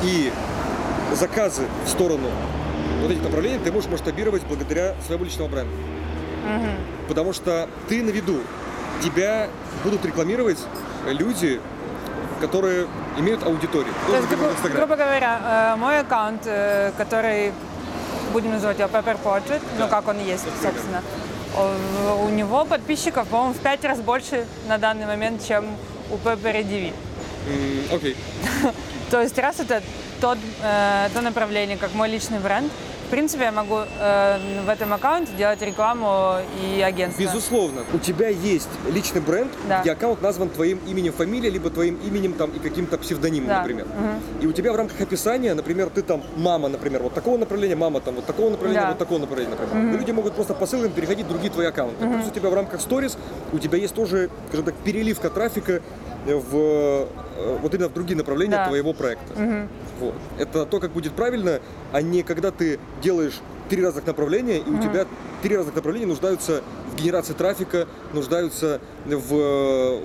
и 0.03 0.31
заказы 1.15 1.63
в 1.85 1.89
сторону 1.89 2.29
вот 3.01 3.11
этих 3.11 3.23
направлений 3.23 3.59
ты 3.63 3.71
можешь 3.71 3.89
масштабировать 3.89 4.43
благодаря 4.47 4.95
своему 5.05 5.25
личному 5.25 5.49
бренду. 5.49 5.71
Потому 7.09 7.33
что 7.33 7.67
ты 7.89 8.01
на 8.03 8.11
виду. 8.11 8.39
Тебя 9.03 9.47
будут 9.83 10.05
рекламировать 10.05 10.59
люди, 11.07 11.59
которые 12.39 12.87
имеют 13.17 13.43
аудиторию. 13.43 13.93
То 14.07 14.15
есть, 14.15 14.29
например, 14.29 14.37
в 14.37 14.51
гру- 14.51 14.55
Инстаграме. 14.57 14.77
грубо 14.77 14.95
говоря, 14.95 15.73
э, 15.73 15.75
мой 15.77 15.99
аккаунт, 15.99 16.41
э, 16.45 16.91
который, 16.97 17.51
будем 18.31 18.51
называть 18.51 18.79
его 18.79 18.87
Pepper 18.89 19.17
Portrait, 19.23 19.61
ну 19.79 19.87
как 19.87 20.07
он 20.07 20.19
есть, 20.19 20.43
примерно. 20.45 20.71
собственно, 20.71 21.01
у 22.25 22.29
него 22.29 22.63
подписчиков, 22.65 23.27
по-моему, 23.27 23.53
в 23.53 23.57
пять 23.57 23.83
раз 23.83 23.99
больше 23.99 24.45
на 24.67 24.77
данный 24.77 25.05
момент, 25.05 25.45
чем 25.45 25.65
у 26.11 26.15
Pepper 26.15 26.63
DV. 26.63 26.93
Окей. 27.93 28.15
То 29.11 29.21
есть 29.21 29.37
раз 29.39 29.59
это 29.59 29.81
тот, 30.21 30.37
э, 30.61 31.09
то 31.13 31.21
направление, 31.21 31.77
как 31.77 31.93
мой 31.93 32.07
личный 32.09 32.39
бренд, 32.39 32.71
в 33.09 33.11
принципе, 33.11 33.45
я 33.45 33.51
могу 33.51 33.79
э, 33.99 34.37
в 34.67 34.69
этом 34.69 34.93
аккаунте 34.93 35.31
делать 35.35 35.59
рекламу 35.63 36.35
и 36.63 36.79
агентство. 36.79 37.19
Безусловно, 37.23 37.81
у 37.91 37.97
тебя 37.97 38.27
есть 38.29 38.69
личный 38.93 39.19
бренд, 39.19 39.51
Да. 39.67 39.81
где 39.81 39.93
аккаунт 39.93 40.21
назван 40.21 40.49
твоим 40.49 40.79
именем, 40.87 41.11
фамилией, 41.11 41.49
либо 41.49 41.71
твоим 41.71 41.95
именем 42.05 42.33
там 42.33 42.51
и 42.51 42.59
каким-то 42.59 42.99
псевдонимом, 42.99 43.47
Да. 43.47 43.57
например. 43.61 43.87
И 44.41 44.45
у 44.45 44.51
тебя 44.51 44.71
в 44.71 44.75
рамках 44.75 45.01
описания, 45.01 45.55
например, 45.55 45.89
ты 45.89 46.03
там 46.03 46.21
мама, 46.35 46.67
например, 46.67 47.01
вот 47.01 47.15
такого 47.15 47.39
направления, 47.39 47.75
мама 47.75 47.99
там 47.99 48.13
вот 48.13 48.27
такого 48.27 48.51
направления, 48.51 48.81
Да. 48.81 48.89
вот 48.89 48.99
такого 48.99 49.17
направления, 49.17 49.55
например. 49.59 49.95
И 49.95 49.97
люди 49.97 50.11
могут 50.11 50.33
просто 50.35 50.53
по 50.53 50.67
ссылкам 50.67 50.91
переходить 50.91 51.25
в 51.25 51.29
другие 51.29 51.51
твои 51.51 51.65
аккаунты. 51.65 52.05
Плюс 52.07 52.27
у 52.27 52.31
тебя 52.31 52.51
в 52.51 52.53
рамках 52.53 52.79
сторис 52.79 53.17
у 53.51 53.57
тебя 53.57 53.79
есть 53.79 53.95
тоже, 53.95 54.29
скажем 54.49 54.65
так, 54.67 54.75
переливка 54.75 55.31
трафика 55.31 55.81
в 56.25 57.07
э, 57.37 57.57
вот 57.61 57.73
именно 57.73 57.89
в 57.89 57.93
другие 57.93 58.17
направления 58.17 58.57
Да. 58.57 58.67
твоего 58.67 58.93
проекта. 58.93 59.67
Вот. 59.99 60.15
Это 60.37 60.65
то, 60.65 60.79
как 60.79 60.91
будет 60.91 61.13
правильно, 61.13 61.59
а 61.91 62.01
не 62.01 62.23
когда 62.23 62.51
ты 62.51 62.79
делаешь 63.01 63.39
три 63.69 63.83
разных 63.83 64.05
направления, 64.05 64.57
и 64.57 64.69
у 64.69 64.79
тебя 64.81 65.05
три 65.41 65.55
разных 65.55 65.75
направления 65.75 66.07
нуждаются 66.07 66.63
в 66.91 66.95
генерации 67.01 67.33
трафика, 67.33 67.87
нуждаются 68.13 68.81
в, 69.05 69.19
в 69.29 70.03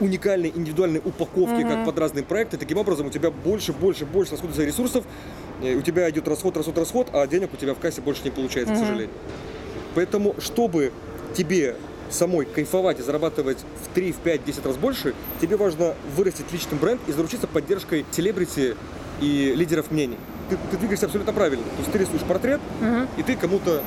уникальной 0.00 0.52
индивидуальной 0.54 1.00
упаковке, 1.04 1.62
как 1.62 1.84
под 1.84 1.98
разные 1.98 2.24
проекты. 2.24 2.56
Таким 2.58 2.78
образом, 2.78 3.06
у 3.06 3.10
тебя 3.10 3.30
больше, 3.30 3.72
больше, 3.72 4.04
больше 4.04 4.32
расходуется 4.32 4.64
ресурсов, 4.64 5.04
и 5.62 5.74
у 5.74 5.82
тебя 5.82 6.10
идет 6.10 6.28
расход, 6.28 6.56
расход, 6.56 6.76
расход, 6.78 7.08
а 7.12 7.26
денег 7.26 7.54
у 7.54 7.56
тебя 7.56 7.74
в 7.74 7.78
кассе 7.78 8.00
больше 8.00 8.22
не 8.24 8.30
получается, 8.30 8.74
к 8.74 8.78
сожалению. 8.78 9.10
Поэтому, 9.94 10.34
чтобы 10.38 10.92
тебе 11.34 11.76
самой 12.10 12.46
кайфовать 12.46 13.00
и 13.00 13.02
зарабатывать 13.02 13.58
в 13.84 13.94
3, 13.94 14.12
в 14.12 14.16
5, 14.16 14.44
10 14.44 14.66
раз 14.66 14.76
больше, 14.76 15.14
тебе 15.40 15.56
важно 15.56 15.94
вырастить 16.16 16.52
личный 16.52 16.78
бренд 16.78 17.00
и 17.06 17.12
заручиться 17.12 17.46
поддержкой 17.46 18.04
селебрити 18.10 18.76
и 19.20 19.52
лидеров 19.56 19.90
мнений. 19.90 20.18
Ты, 20.50 20.58
ты 20.70 20.76
двигаешься 20.76 21.06
абсолютно 21.06 21.32
правильно. 21.32 21.64
То 21.64 21.78
есть 21.80 21.92
ты 21.92 21.98
рисуешь 21.98 22.22
портрет, 22.22 22.60
и 23.16 23.22
ты 23.22 23.34
кому-то 23.36 23.82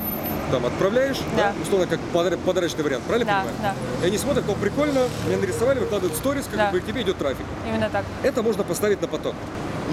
там 0.51 0.65
отправляешь, 0.65 1.17
да. 1.37 1.53
Да. 1.53 1.61
условно, 1.61 1.85
как 1.85 1.99
подар- 2.11 2.37
подарочный 2.43 2.83
вариант, 2.83 3.03
правильно 3.03 3.31
Да, 3.31 3.39
понимаю? 3.41 3.75
да. 4.01 4.05
И 4.05 4.07
они 4.07 4.17
смотрят, 4.17 4.49
о, 4.49 4.55
прикольно, 4.55 5.01
меня 5.27 5.37
нарисовали, 5.37 5.77
выкладывают 5.79 6.17
сторис, 6.17 6.45
как 6.45 6.55
Да. 6.57 6.71
бы 6.71 6.79
к 6.79 6.85
тебе 6.87 7.03
идет 7.03 7.17
трафик. 7.19 7.45
Именно 7.67 7.87
так. 7.91 8.03
Это 8.23 8.41
можно 8.41 8.63
поставить 8.63 8.99
на 8.99 9.07
поток. 9.07 9.35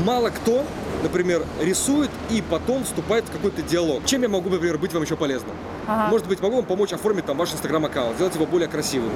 Мало 0.04 0.30
кто, 0.30 0.64
например, 1.02 1.44
рисует 1.60 2.10
и 2.30 2.42
потом 2.48 2.84
вступает 2.84 3.26
в 3.26 3.32
какой-то 3.32 3.60
диалог. 3.62 4.04
Чем 4.06 4.22
я 4.22 4.28
могу, 4.30 4.48
например, 4.48 4.78
быть 4.78 4.94
вам 4.94 5.02
еще 5.02 5.16
полезным? 5.16 5.52
Ага. 5.86 6.10
Может 6.10 6.26
быть, 6.26 6.40
могу 6.40 6.56
вам 6.56 6.64
помочь 6.64 6.92
оформить 6.92 7.26
там 7.26 7.36
ваш 7.36 7.52
инстаграм-аккаунт, 7.52 8.16
сделать 8.16 8.34
его 8.34 8.46
более 8.46 8.68
красивым. 8.68 9.10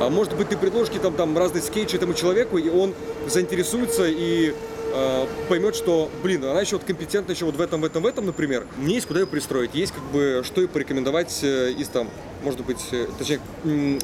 А 0.00 0.10
может 0.10 0.36
быть, 0.36 0.48
ты 0.48 0.56
предложишь 0.56 0.94
там, 1.00 1.14
там 1.14 1.36
разные 1.36 1.62
скетчи 1.62 1.96
этому 1.96 2.14
человеку, 2.14 2.58
и 2.58 2.68
он 2.68 2.94
заинтересуется 3.28 4.04
и 4.06 4.54
э, 4.92 5.26
поймет, 5.48 5.76
что, 5.76 6.10
блин, 6.22 6.44
она 6.44 6.60
еще 6.60 6.76
вот 6.76 6.84
компетентна 6.84 7.32
еще 7.32 7.44
вот 7.44 7.56
в 7.56 7.60
этом, 7.60 7.80
в 7.80 7.84
этом, 7.84 8.02
в 8.02 8.06
этом, 8.06 8.26
например. 8.26 8.66
Мне 8.76 8.94
есть 8.94 9.06
куда 9.06 9.20
ее 9.20 9.26
пристроить, 9.26 9.74
есть 9.74 9.92
как 9.92 10.02
бы 10.04 10.42
что 10.44 10.60
ей 10.60 10.66
порекомендовать 10.68 11.40
э, 11.42 11.70
из 11.72 11.88
там, 11.88 12.08
может 12.42 12.64
быть, 12.64 12.84
э, 12.92 13.06
точнее, 13.18 13.40
м, 13.64 13.98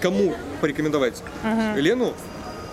кому 0.00 0.34
порекомендовать 0.60 1.22
Лену, 1.76 2.12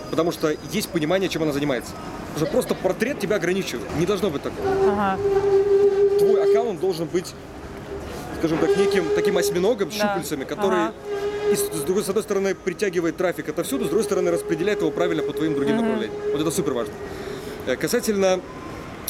потому 0.10 0.32
что 0.32 0.54
есть 0.72 0.90
понимание, 0.90 1.30
чем 1.30 1.44
она 1.44 1.54
занимается. 1.54 1.92
Потому 2.34 2.46
что 2.46 2.52
просто 2.52 2.76
портрет 2.76 3.20
тебя 3.20 3.38
ограничивает. 3.38 3.86
Не 3.98 4.06
должно 4.06 4.30
быть 4.30 4.44
такого. 4.44 4.68
Ага. 4.70 5.18
Твой 6.20 6.50
аккаунт 6.50 6.80
должен 6.80 7.08
быть, 7.08 7.34
скажем 8.40 8.58
так, 8.58 8.76
неким 8.78 9.06
таким 9.16 9.38
осьминогом 9.38 9.92
щупальцами, 9.92 10.46
который 10.46 10.80
Ага. 10.80 10.94
и 11.52 11.56
с, 11.56 11.60
с 11.60 11.82
другой, 11.84 12.04
с 12.04 12.10
одной 12.10 12.24
стороны 12.24 12.56
притягивает 12.56 13.18
трафик 13.18 13.50
отовсюду, 13.50 13.86
с 13.86 13.88
другой 13.90 14.04
стороны 14.06 14.32
распределяет 14.32 14.80
его 14.80 14.92
правильно 14.92 15.22
по 15.24 15.34
твоим 15.34 15.54
другим 15.56 15.78
направлениям. 15.78 16.18
Вот 16.32 16.42
это 16.42 16.52
супер 16.52 16.74
важно. 16.74 16.94
Э, 17.68 17.76
Касательно 17.76 18.40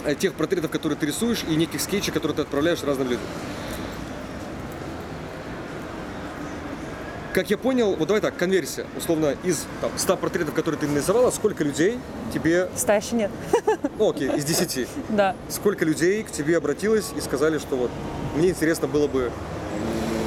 э, 0.03 0.15
тех 0.15 0.33
портретов, 0.33 0.71
которые 0.71 0.97
ты 0.97 1.05
рисуешь, 1.05 1.43
и 1.47 1.55
неких 1.55 1.79
скетчей, 1.81 2.11
которые 2.11 2.35
ты 2.35 2.41
отправляешь 2.41 2.83
разным 2.83 3.07
людям. 3.07 3.23
Как 7.33 7.49
я 7.51 7.57
понял, 7.57 7.95
вот 7.95 8.07
давай 8.07 8.21
так, 8.21 8.35
конверсия. 8.35 8.85
Условно, 8.97 9.35
из 9.43 9.65
там, 9.81 9.91
100 9.95 10.17
портретов, 10.17 10.55
которые 10.55 10.79
ты 10.79 10.87
нарисовала, 10.87 11.29
сколько 11.29 11.63
людей 11.63 11.99
тебе... 12.33 12.69
Ста 12.75 12.95
еще 12.95 13.15
нет. 13.15 13.31
Ну, 13.99 14.09
окей, 14.09 14.29
из 14.35 14.45
10. 14.45 14.87
Да. 15.09 15.35
Сколько 15.47 15.85
людей 15.85 16.23
к 16.23 16.31
тебе 16.31 16.57
обратилось 16.57 17.11
и 17.15 17.21
сказали, 17.21 17.59
что 17.59 17.75
вот 17.75 17.91
мне 18.35 18.49
интересно 18.49 18.87
было 18.87 19.07
бы, 19.07 19.31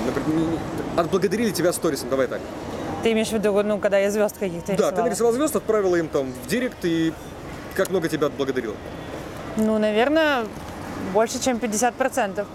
например, 0.06 0.46
отблагодарили 0.96 1.50
тебя 1.50 1.72
сторисом, 1.72 2.08
давай 2.08 2.28
так. 2.28 2.40
Ты 3.02 3.10
имеешь 3.12 3.28
в 3.28 3.32
виду, 3.32 3.52
ну, 3.64 3.78
когда 3.78 3.98
я 3.98 4.10
звезд 4.12 4.36
каких-то 4.38 4.68
Да, 4.68 4.72
рисовала? 4.74 4.96
ты 4.96 5.02
нарисовал 5.02 5.32
звезд, 5.32 5.56
отправила 5.56 5.96
им 5.96 6.06
там 6.08 6.32
в 6.32 6.46
директ 6.46 6.84
и 6.84 7.12
как 7.74 7.90
много 7.90 8.08
тебя 8.08 8.28
отблагодарило? 8.28 8.76
Ну, 9.56 9.78
наверное, 9.78 10.44
больше, 11.12 11.42
чем 11.42 11.56
50%. 11.56 12.46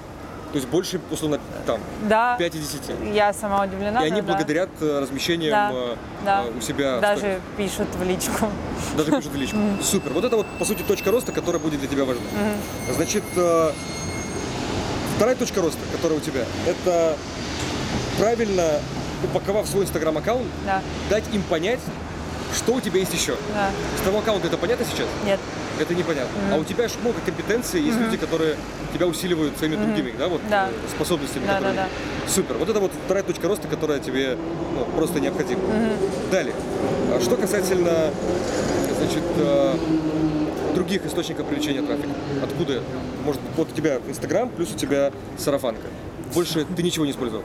То 0.51 0.55
есть 0.55 0.67
больше, 0.69 0.99
условно, 1.11 1.39
там, 1.65 1.79
Да. 2.07 2.35
5 2.37 2.55
из 2.55 2.69
10. 2.69 2.81
Я 3.13 3.33
сама 3.33 3.63
удивлена. 3.65 4.03
И 4.03 4.07
они 4.07 4.21
да. 4.21 4.27
благодарят 4.27 4.69
э, 4.79 4.99
размещением 4.99 5.51
Да, 5.51 5.71
э, 5.73 5.95
да. 6.25 6.43
э, 6.45 6.57
у 6.57 6.61
себя. 6.61 6.97
в 6.97 7.01
Даже 7.01 7.19
сторис. 7.19 7.39
пишут 7.57 7.87
в 7.95 8.03
личку. 8.03 8.47
Даже 8.95 9.11
пишут 9.11 9.31
в 9.33 9.35
личку. 9.41 9.57
Супер. 9.83 10.13
Вот 10.13 10.23
это 10.23 10.37
вот, 10.37 10.47
по 10.57 10.65
сути, 10.65 10.83
точка 10.83 11.11
роста, 11.11 11.31
которая 11.33 11.61
будет 11.61 11.79
для 11.81 11.89
тебя 11.89 12.05
важна. 12.05 12.23
Значит, 12.95 13.23
вторая 15.17 15.35
точка 15.35 15.61
роста, 15.61 15.79
которая 15.91 16.17
у 16.17 16.21
тебя, 16.21 16.45
это 16.65 17.17
правильно 18.17 18.79
упаковав 19.23 19.67
свой 19.67 19.83
инстаграм-аккаунт, 19.83 20.45
Да. 20.65 20.81
дать 21.09 21.23
им 21.33 21.41
понять, 21.43 21.79
что 22.57 22.73
у 22.73 22.81
тебя 22.81 22.99
есть 22.99 23.13
еще. 23.13 23.35
Да. 23.53 23.69
С 24.01 24.01
того 24.03 24.19
аккаунта 24.19 24.47
это 24.47 24.57
понятно 24.57 24.85
сейчас? 24.85 25.07
Нет. 25.25 25.39
Это 25.79 25.93
непонятно. 25.93 26.31
А 26.51 26.57
у 26.57 26.63
тебя 26.63 26.87
же 26.87 26.95
много 27.01 27.19
компетенций, 27.23 27.81
есть 27.81 27.97
люди, 27.99 28.17
которые 28.17 28.55
тебя 28.93 29.05
усиливают 29.05 29.57
своими 29.57 29.75
другими, 29.75 30.13
да, 30.17 30.27
вот 30.27 30.41
Да. 30.49 30.69
э, 30.69 30.89
способностями. 30.95 31.45
Да, 31.45 31.55
которые 31.55 31.75
да, 31.75 31.83
есть. 31.83 32.35
Супер. 32.35 32.57
Вот 32.57 32.67
это 32.67 32.79
вот 32.79 32.91
вторая 33.05 33.23
точка 33.23 33.47
роста, 33.47 33.67
которая 33.67 33.99
тебе 33.99 34.37
ну, 34.75 34.85
просто 34.95 35.19
необходима. 35.19 35.61
Далее. 36.31 36.53
А 37.13 37.19
Что 37.21 37.37
касательно, 37.37 38.11
значит, 38.97 39.23
э, 39.37 39.75
других 40.73 41.05
источников 41.05 41.45
привлечения 41.45 41.81
трафика. 41.81 42.09
Откуда? 42.43 42.81
Может, 43.23 43.41
вот 43.55 43.69
у 43.71 43.75
тебя 43.75 43.99
Инстаграм, 44.07 44.49
плюс 44.49 44.71
у 44.73 44.77
тебя 44.77 45.11
сарафанка. 45.37 45.87
Больше 46.33 46.65
ты 46.65 46.83
ничего 46.83 47.05
не 47.05 47.11
использовал. 47.11 47.43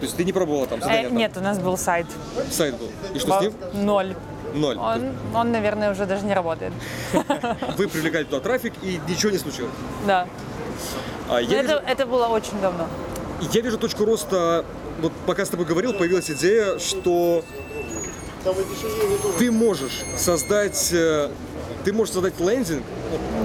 То 0.00 0.02
есть 0.04 0.16
ты 0.16 0.24
не 0.24 0.32
пробовала 0.32 0.66
там 0.66 0.78
Э, 0.78 0.82
задания? 0.82 1.08
там? 1.08 1.16
нет, 1.16 1.36
у 1.36 1.40
нас 1.40 1.58
был 1.58 1.76
сайт. 1.78 2.06
Сайт 2.50 2.76
был. 2.76 2.88
И 3.14 3.18
что 3.18 3.38
с 3.38 3.42
ним? 3.42 3.52
Ноль. 3.72 4.14
Ноль. 4.54 4.76
Он, 4.78 5.12
он, 5.34 5.52
наверное, 5.52 5.90
уже 5.92 6.06
даже 6.06 6.24
не 6.24 6.34
работает. 6.34 6.72
Вы 7.76 7.88
привлекали 7.88 8.24
туда 8.24 8.40
трафик, 8.40 8.72
и 8.82 9.00
ничего 9.08 9.32
не 9.32 9.38
случилось. 9.38 9.72
Да. 10.06 10.26
А 11.28 11.40
я, 11.40 11.60
это, 11.60 11.62
вижу, 11.68 11.80
это 11.86 12.06
было 12.06 12.26
очень 12.28 12.60
давно. 12.60 12.86
я 13.52 13.60
вижу 13.60 13.78
точку 13.78 14.04
роста, 14.04 14.64
вот 15.00 15.12
пока 15.26 15.44
с 15.44 15.48
тобой 15.48 15.66
говорил, 15.66 15.92
появилась 15.92 16.30
идея, 16.30 16.78
что 16.78 17.42
ты 19.38 19.50
можешь 19.50 20.02
создать, 20.16 20.90
э, 20.92 21.30
ты 21.84 21.92
можешь 21.92 22.14
создать 22.14 22.38
лендинг, 22.40 22.82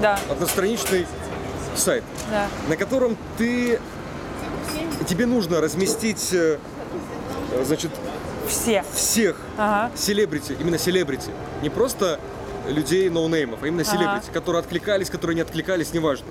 Да, 0.00 0.18
одностраничный 0.30 1.06
сайт, 1.74 2.04
да. 2.30 2.46
на 2.68 2.76
котором 2.76 3.16
ты, 3.38 3.80
тебе 5.04 5.26
нужно 5.26 5.60
разместить, 5.60 6.30
э, 6.32 6.58
значит, 7.64 7.90
Все. 8.46 8.84
всех 8.94 9.36
Ага. 9.56 9.90
селебрити, 9.96 10.56
именно 10.60 10.78
селебрити, 10.78 11.30
не 11.62 11.70
просто 11.70 12.18
людей 12.68 13.08
ноунеймов, 13.10 13.62
а 13.62 13.66
именно 13.66 13.82
Ага. 13.82 13.90
селебрити, 13.90 14.30
которые 14.32 14.60
откликались, 14.60 15.10
которые 15.10 15.34
не 15.34 15.40
откликались, 15.42 15.92
неважно, 15.92 16.26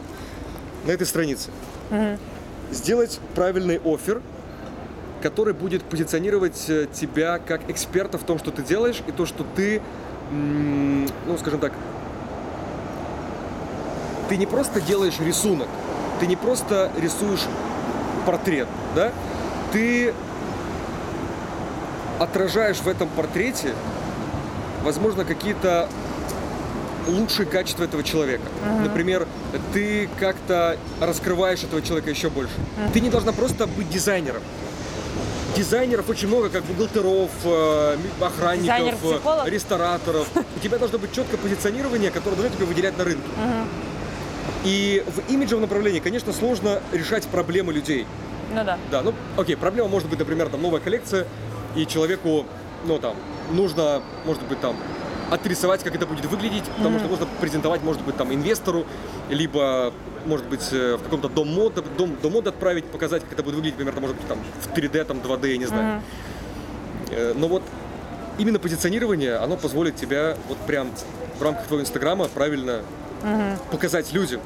на 0.85 0.91
этой 0.91 1.05
странице. 1.07 1.49
Сделать 2.71 3.19
правильный 3.35 3.79
офер, 3.83 4.21
который 5.21 5.53
будет 5.53 5.83
позиционировать 5.83 6.65
э, 6.69 6.87
тебя 6.91 7.37
как 7.37 7.69
эксперта 7.69 8.17
в 8.17 8.23
том, 8.23 8.39
что 8.39 8.49
ты 8.51 8.63
делаешь, 8.63 9.01
и 9.07 9.11
то, 9.11 9.25
что 9.25 9.45
ты, 9.55 9.81
ну, 10.31 11.37
скажем 11.37 11.59
так, 11.59 11.73
ты 14.29 14.37
не 14.37 14.45
просто 14.45 14.79
делаешь 14.81 15.19
рисунок, 15.19 15.67
ты 16.21 16.27
не 16.27 16.37
просто 16.37 16.91
рисуешь 16.99 17.45
портрет, 18.21 18.67
да, 18.95 19.11
ты 19.71 20.13
отражаешь 22.19 22.77
в 22.77 22.87
этом 22.87 23.09
портрете, 23.09 23.73
возможно, 24.83 25.25
какие-то 25.25 25.89
лучшие 27.07 27.47
качества 27.47 27.83
этого 27.83 28.03
человека. 28.03 28.43
Например, 28.83 29.27
ты 29.73 30.07
как-то 30.19 30.77
раскрываешь 30.99 31.63
этого 31.63 31.81
человека 31.81 32.09
еще 32.09 32.29
больше. 32.29 32.53
Ты 32.93 32.99
не 32.99 33.09
должна 33.09 33.31
просто 33.31 33.65
быть 33.67 33.89
дизайнером. 33.89 34.41
Дизайнеров 35.55 36.07
очень 36.07 36.29
много, 36.29 36.49
как 36.49 36.63
бухгалтеров, 36.63 37.29
э, 37.43 37.97
охранников, 38.21 38.69
рестораторов. 39.47 40.27
У 40.55 40.59
тебя 40.59 40.77
должно 40.77 40.97
быть 40.97 41.11
четкое 41.11 41.37
позиционирование, 41.37 42.09
которое 42.09 42.37
должно 42.37 42.55
тебя 42.55 42.65
выделять 42.67 42.97
на 42.97 43.03
рынке. 43.03 43.27
И 44.63 45.03
в 45.07 45.31
имиджевом 45.31 45.61
направлении, 45.61 45.99
конечно, 45.99 46.33
сложно 46.33 46.81
решать 46.91 47.25
проблемы 47.27 47.73
людей. 47.73 48.05
Ну 48.53 48.63
да. 48.63 48.77
Да, 48.91 49.01
ну, 49.01 49.13
окей, 49.37 49.55
проблема 49.55 49.89
может 49.89 50.09
быть, 50.09 50.19
например, 50.19 50.49
там 50.49 50.61
новая 50.61 50.79
коллекция, 50.79 51.25
и 51.75 51.85
человеку, 51.85 52.45
ну, 52.85 52.99
там, 52.99 53.15
нужно, 53.51 54.01
может 54.25 54.43
быть, 54.43 54.59
там, 54.59 54.75
отрисовать, 55.31 55.83
как 55.83 55.95
это 55.95 56.05
будет 56.05 56.25
выглядеть, 56.25 56.65
потому 56.77 56.99
что 56.99 57.07
нужно 57.07 57.27
презентовать, 57.39 57.81
может 57.81 58.01
быть, 58.01 58.17
там, 58.17 58.33
инвестору, 58.33 58.85
либо, 59.29 59.93
может 60.25 60.45
быть, 60.47 60.67
э, 60.73 60.97
в 60.97 61.03
каком-то 61.03 61.29
дом 61.29 61.47
мод, 61.47 61.75
дом, 61.97 62.15
дом 62.21 62.33
мод 62.33 62.47
отправить, 62.47 62.85
показать, 62.85 63.23
как 63.23 63.31
это 63.33 63.43
будет 63.43 63.55
выглядеть, 63.55 63.79
например, 63.79 63.93
там, 63.93 64.01
может 64.01 64.17
быть, 64.17 64.27
там, 64.27 64.39
в 64.61 64.77
3D, 64.77 65.05
там, 65.05 65.19
2D, 65.19 65.51
я 65.51 65.57
не 65.57 65.65
знаю. 65.65 66.01
Э, 67.09 67.33
Но 67.35 67.47
вот 67.47 67.63
именно 68.37 68.59
позиционирование, 68.59 69.35
оно 69.35 69.55
позволит 69.55 69.95
тебя 69.95 70.35
вот 70.49 70.57
прям 70.67 70.91
в 71.39 71.41
рамках 71.41 71.67
твоего 71.67 71.81
инстаграма 71.81 72.25
правильно 72.27 72.81
показать 73.71 74.11
людям. 74.13 74.41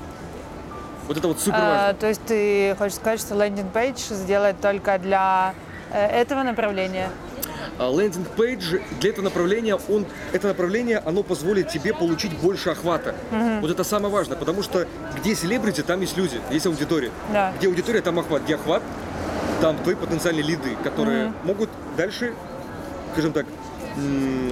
Вот 1.08 1.17
это 1.17 1.27
вот 1.27 1.39
супер 1.39 1.60
важно. 1.60 1.89
А, 1.89 1.94
то 1.94 2.08
есть 2.08 2.22
ты 2.25 2.75
хочешь 2.77 2.96
сказать, 2.96 3.20
что 3.20 3.36
landing 3.36 3.75
page 3.75 3.98
сделать 4.12 4.60
только 4.60 4.98
для 4.98 5.53
э, 5.91 6.03
этого 6.08 6.41
направления? 6.41 7.10
А 7.77 7.91
Landing 7.91 8.48
page 8.48 8.79
для 9.01 9.10
этого 9.10 9.25
направления, 9.25 9.75
он, 9.89 10.05
это 10.32 10.48
направление, 10.48 11.00
оно 11.05 11.24
позволит 11.24 11.70
тебе 11.70 11.94
получить 11.94 12.36
больше 12.38 12.70
охвата. 12.70 13.15
Вот 13.62 13.70
это 13.70 13.84
самое 13.84 14.13
важное, 14.13 14.38
потому 14.38 14.63
что 14.63 14.88
где 15.20 15.36
селебрити, 15.36 15.82
там 15.82 16.01
есть 16.01 16.17
люди, 16.17 16.39
есть 16.51 16.65
аудитория. 16.65 17.12
Да. 17.34 17.53
Где 17.58 17.67
аудитория, 17.67 18.01
там 18.01 18.17
охват. 18.20 18.44
Где 18.44 18.55
охват, 18.55 18.82
там 19.62 19.77
твои 19.77 19.96
потенциальные 19.96 20.44
лиды, 20.44 20.75
которые 20.84 21.34
могут 21.44 21.70
дальше, 21.98 22.34
скажем 23.13 23.34
так, 23.34 23.46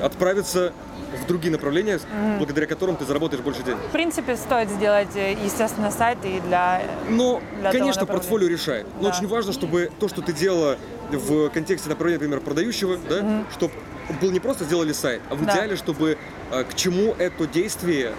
отправиться 0.01 0.73
в 1.17 1.27
другие 1.27 1.51
направления, 1.51 1.99
благодаря 2.37 2.67
которым 2.67 2.95
ты 2.95 3.05
заработаешь 3.05 3.43
больше 3.43 3.63
денег. 3.63 3.79
В 3.79 3.91
принципе, 3.91 4.35
стоит 4.35 4.69
сделать, 4.69 5.15
э, 5.15 5.33
естественно, 5.33 5.91
сайт 5.91 6.17
и 6.23 6.39
для... 6.41 6.81
Того 7.09 7.41
конечно, 7.71 8.05
портфолио 8.05 8.47
решает. 8.47 8.87
Но 9.01 9.09
Да. 9.09 9.15
очень 9.15 9.27
важно, 9.27 9.53
чтобы 9.53 9.91
то, 9.99 10.07
что 10.07 10.21
ты 10.21 10.33
делала 10.33 10.77
в 11.11 11.49
контексте 11.49 11.89
направления, 11.89 12.19
например, 12.19 12.39
продающего, 12.41 12.97
да, 13.09 13.43
чтобы 13.51 13.73
был 14.21 14.31
не 14.31 14.39
просто 14.39 14.63
сделали 14.65 14.91
сайт, 14.93 15.21
а 15.29 15.35
в 15.35 15.45
Да. 15.45 15.53
идеале, 15.53 15.75
чтобы 15.75 16.17
э, 16.51 16.63
к 16.63 16.73
чему 16.75 17.15
это 17.17 17.47
действие 17.47 18.13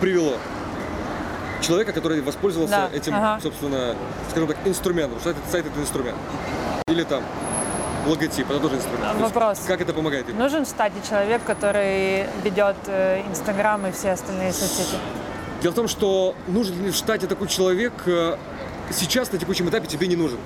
привело 0.00 0.34
человека, 1.60 1.92
который 1.92 2.20
воспользовался 2.22 2.88
Да, 2.90 2.96
этим, 2.96 3.14
ага. 3.14 3.38
собственно, 3.42 3.94
скажем 4.30 4.48
так, 4.48 4.56
инструментом. 4.64 5.18
Этот 5.18 5.36
сайт 5.50 5.66
это 5.66 5.78
инструмент. 5.80 6.16
Или 6.88 7.02
там 7.04 7.22
логотип, 8.06 8.50
это 8.50 8.60
тоже 8.60 8.76
инструмент. 8.76 9.02
То 9.02 9.08
есть 9.10 9.20
Вопрос. 9.20 9.58
Как 9.66 9.80
это 9.80 9.92
помогает 9.92 10.28
им? 10.28 10.38
Нужен 10.38 10.64
в 10.64 10.68
штате 10.68 10.96
человек, 11.08 11.42
который 11.44 12.26
ведет 12.42 12.76
э, 12.86 13.22
Инстаграм 13.30 13.86
и 13.86 13.92
все 13.92 14.10
остальные 14.12 14.52
соцсети. 14.52 14.96
Дело 15.62 15.72
в 15.72 15.74
том, 15.76 15.88
что 15.88 16.34
нужен 16.48 16.82
ли 16.84 16.90
в 16.90 16.96
штате 16.96 17.26
такой 17.26 17.48
человек, 17.48 17.92
э, 18.06 18.36
сейчас 18.90 19.30
на 19.32 19.38
текущем 19.38 19.68
этапе 19.68 19.86
тебе 19.86 20.06
не 20.06 20.16
нужен. 20.16 20.38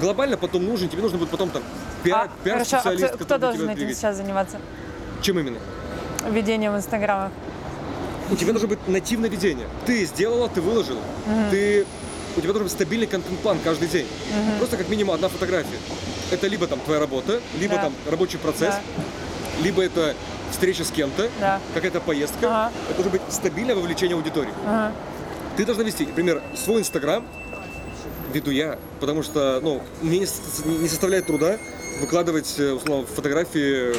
Глобально 0.00 0.36
потом 0.36 0.64
нужен, 0.64 0.88
тебе 0.88 1.02
нужно 1.02 1.18
будет 1.18 1.30
потом 1.30 1.50
там 1.50 1.62
пиар, 2.02 2.28
А, 2.44 2.48
хорошо, 2.48 2.76
а 2.76 2.80
специалист, 2.80 3.14
кто, 3.14 3.24
кто 3.24 3.34
будет 3.34 3.40
должен 3.40 3.64
этим 3.66 3.74
двигать. 3.76 3.96
сейчас 3.96 4.16
заниматься? 4.16 4.58
Чем 5.22 5.38
именно? 5.38 5.58
Ведением 6.30 6.76
Инстаграма. 6.76 7.30
У 8.28 8.34
тебя 8.34 8.52
должно 8.52 8.68
быть 8.68 8.80
нативное 8.88 9.30
ведение. 9.30 9.66
Ты 9.86 10.04
сделала, 10.04 10.48
ты 10.48 10.60
выложила. 10.60 11.00
Ты, 11.52 11.86
у 12.36 12.40
тебя 12.40 12.48
должен 12.52 12.64
быть 12.64 12.72
стабильный 12.72 13.06
контент-план 13.06 13.58
каждый 13.62 13.86
день. 13.88 14.06
Просто 14.58 14.76
как 14.76 14.88
минимум 14.88 15.14
одна 15.14 15.28
фотография. 15.28 15.78
Это 16.30 16.46
либо 16.48 16.66
там 16.66 16.80
твоя 16.80 17.00
работа, 17.00 17.40
либо 17.58 17.74
Да. 17.76 17.82
там 17.82 17.92
рабочий 18.10 18.38
процесс, 18.38 18.74
Да. 18.74 19.62
либо 19.62 19.82
это 19.82 20.14
встреча 20.50 20.84
с 20.84 20.90
кем-то, 20.90 21.28
Да. 21.40 21.60
какая-то 21.74 22.00
поездка. 22.00 22.46
Ага. 22.46 22.72
Это 22.88 22.94
должно 23.02 23.10
быть 23.12 23.22
стабильное 23.30 23.74
вовлечение 23.74 24.16
аудитории. 24.16 24.52
Ага. 24.66 24.92
Ты 25.56 25.64
должна 25.64 25.84
вести, 25.84 26.06
например, 26.06 26.42
свой 26.54 26.80
Инстаграм 26.80 27.26
веду 28.32 28.50
я, 28.50 28.78
потому 29.00 29.22
что, 29.22 29.60
ну, 29.62 29.82
мне 30.02 30.18
не, 30.20 30.26
составляет 30.88 31.26
труда 31.26 31.58
выкладывать, 32.00 32.54
э, 32.58 32.72
условно, 32.72 33.06
фотографии 33.06 33.94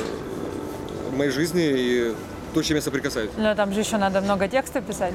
моей 1.16 1.32
жизни 1.32 1.63
и 1.66 2.13
то, 2.54 2.62
чем 2.62 2.76
я 2.76 2.82
соприкасаюсь. 2.82 3.32
Но 3.38 3.56
там 3.56 3.74
же 3.74 3.80
еще 3.80 3.98
надо 3.98 4.22
много 4.22 4.48
текста 4.48 4.82
писать. 4.82 5.13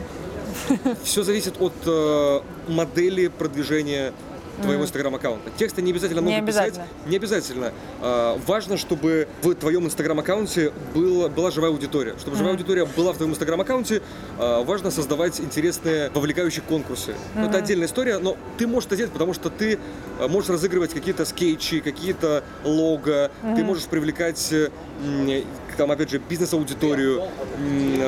Все 1.04 1.22
зависит 1.22 1.60
от 1.60 1.72
э, 1.86 2.40
модели 2.68 3.28
продвижения 3.28 4.12
твоего 4.60 4.82
инстаграм-аккаунта. 4.84 5.50
Тексты 5.56 5.82
не 5.82 5.92
обязательно 5.92 6.20
Не 6.20 6.34
много 6.34 6.46
писать. 6.46 6.68
обязательно. 6.68 7.10
Не 7.10 7.16
обязательно. 7.16 7.72
А, 8.00 8.40
важно, 8.46 8.76
чтобы 8.76 9.28
в 9.42 9.54
твоем 9.54 9.86
инстаграм-аккаунте 9.86 10.72
было, 10.94 11.28
была 11.28 11.50
живая 11.50 11.70
аудитория. 11.70 12.14
Чтобы 12.18 12.36
живая 12.36 12.52
аудитория 12.52 12.84
была 12.84 13.12
в 13.12 13.16
твоем 13.16 13.32
инстаграм-аккаунте, 13.32 14.02
а, 14.38 14.62
важно 14.64 14.90
создавать 14.90 15.40
интересные, 15.40 16.10
вовлекающие 16.10 16.62
конкурсы. 16.68 17.14
Ну, 17.34 17.46
Это 17.48 17.58
отдельная 17.58 17.86
история, 17.86 18.18
но 18.18 18.36
ты 18.58 18.66
можешь 18.66 18.86
это 18.88 18.96
делать, 18.96 19.12
потому 19.12 19.34
что 19.34 19.50
ты 19.50 19.78
а, 20.18 20.28
можешь 20.28 20.50
разыгрывать 20.50 20.92
какие-то 20.92 21.24
скетчи, 21.24 21.80
какие-то 21.80 22.44
лого, 22.64 23.30
ты 23.56 23.64
можешь 23.64 23.84
привлекать, 23.84 24.52
э, 24.52 24.68
там, 25.76 25.90
опять 25.90 26.10
же, 26.10 26.18
бизнес-аудиторию, 26.18 27.22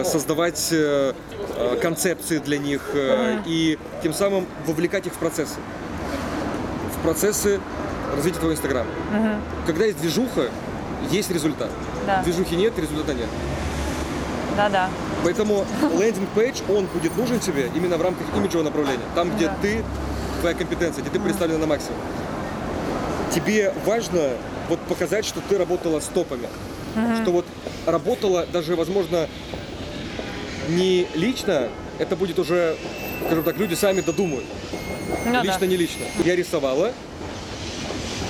создавать 0.05 0.69
э, 0.73 1.13
э, 1.57 1.77
концепции 1.81 2.39
для 2.39 2.59
них 2.59 2.91
э, 2.95 3.39
и 3.47 3.79
тем 4.03 4.13
самым 4.13 4.47
вовлекать 4.67 5.07
их 5.07 5.15
в 5.15 5.17
процессы 5.19 5.55
в 5.84 5.84
процессы 7.05 7.61
развития 8.17 8.39
твоего 8.39 8.55
инстаграма. 8.55 8.89
Когда 9.67 9.85
есть 9.85 10.01
движуха, 10.01 10.49
есть 11.11 11.31
результат. 11.31 11.71
Да. 12.07 12.23
Движухи 12.23 12.57
нет, 12.57 12.77
результата 12.79 13.13
нет. 13.15 13.29
Да-да. 14.57 14.89
Поэтому 15.23 15.65
лендинг-пейдж, 15.99 16.63
он 16.69 16.87
будет 16.87 17.17
нужен 17.17 17.39
тебе 17.41 17.71
именно 17.75 17.97
в 17.97 18.03
рамках 18.03 18.27
имиджевого 18.37 18.65
направления. 18.65 19.05
Там, 19.15 19.35
где 19.37 19.47
Да. 19.47 19.57
ты, 19.61 19.85
твоя 20.41 20.55
компетенция, 20.57 21.03
где 21.03 21.11
ты 21.11 21.21
представлена 21.21 21.59
на 21.59 21.67
максимум. 21.67 21.99
Тебе 23.35 23.75
важно 23.85 24.31
вот 24.69 24.81
показать, 24.81 25.25
что 25.25 25.41
ты 25.49 25.59
работала 25.59 26.01
с 26.01 26.07
топами. 26.07 26.49
Что 27.23 27.33
вот 27.33 27.47
работала 27.87 28.47
даже, 28.53 28.77
возможно, 28.77 29.29
не 30.69 31.09
лично, 31.15 31.69
это 31.99 32.17
будет 32.17 32.39
уже, 32.39 32.77
скажем 33.27 33.45
так, 33.45 33.57
люди 33.59 33.75
сами 33.75 34.01
додумают. 34.01 34.45
Ну 35.27 35.43
лично, 35.43 35.61
да. 35.61 35.67
не 35.67 35.77
лично. 35.77 36.05
Я 36.25 36.37
рисовала 36.37 36.93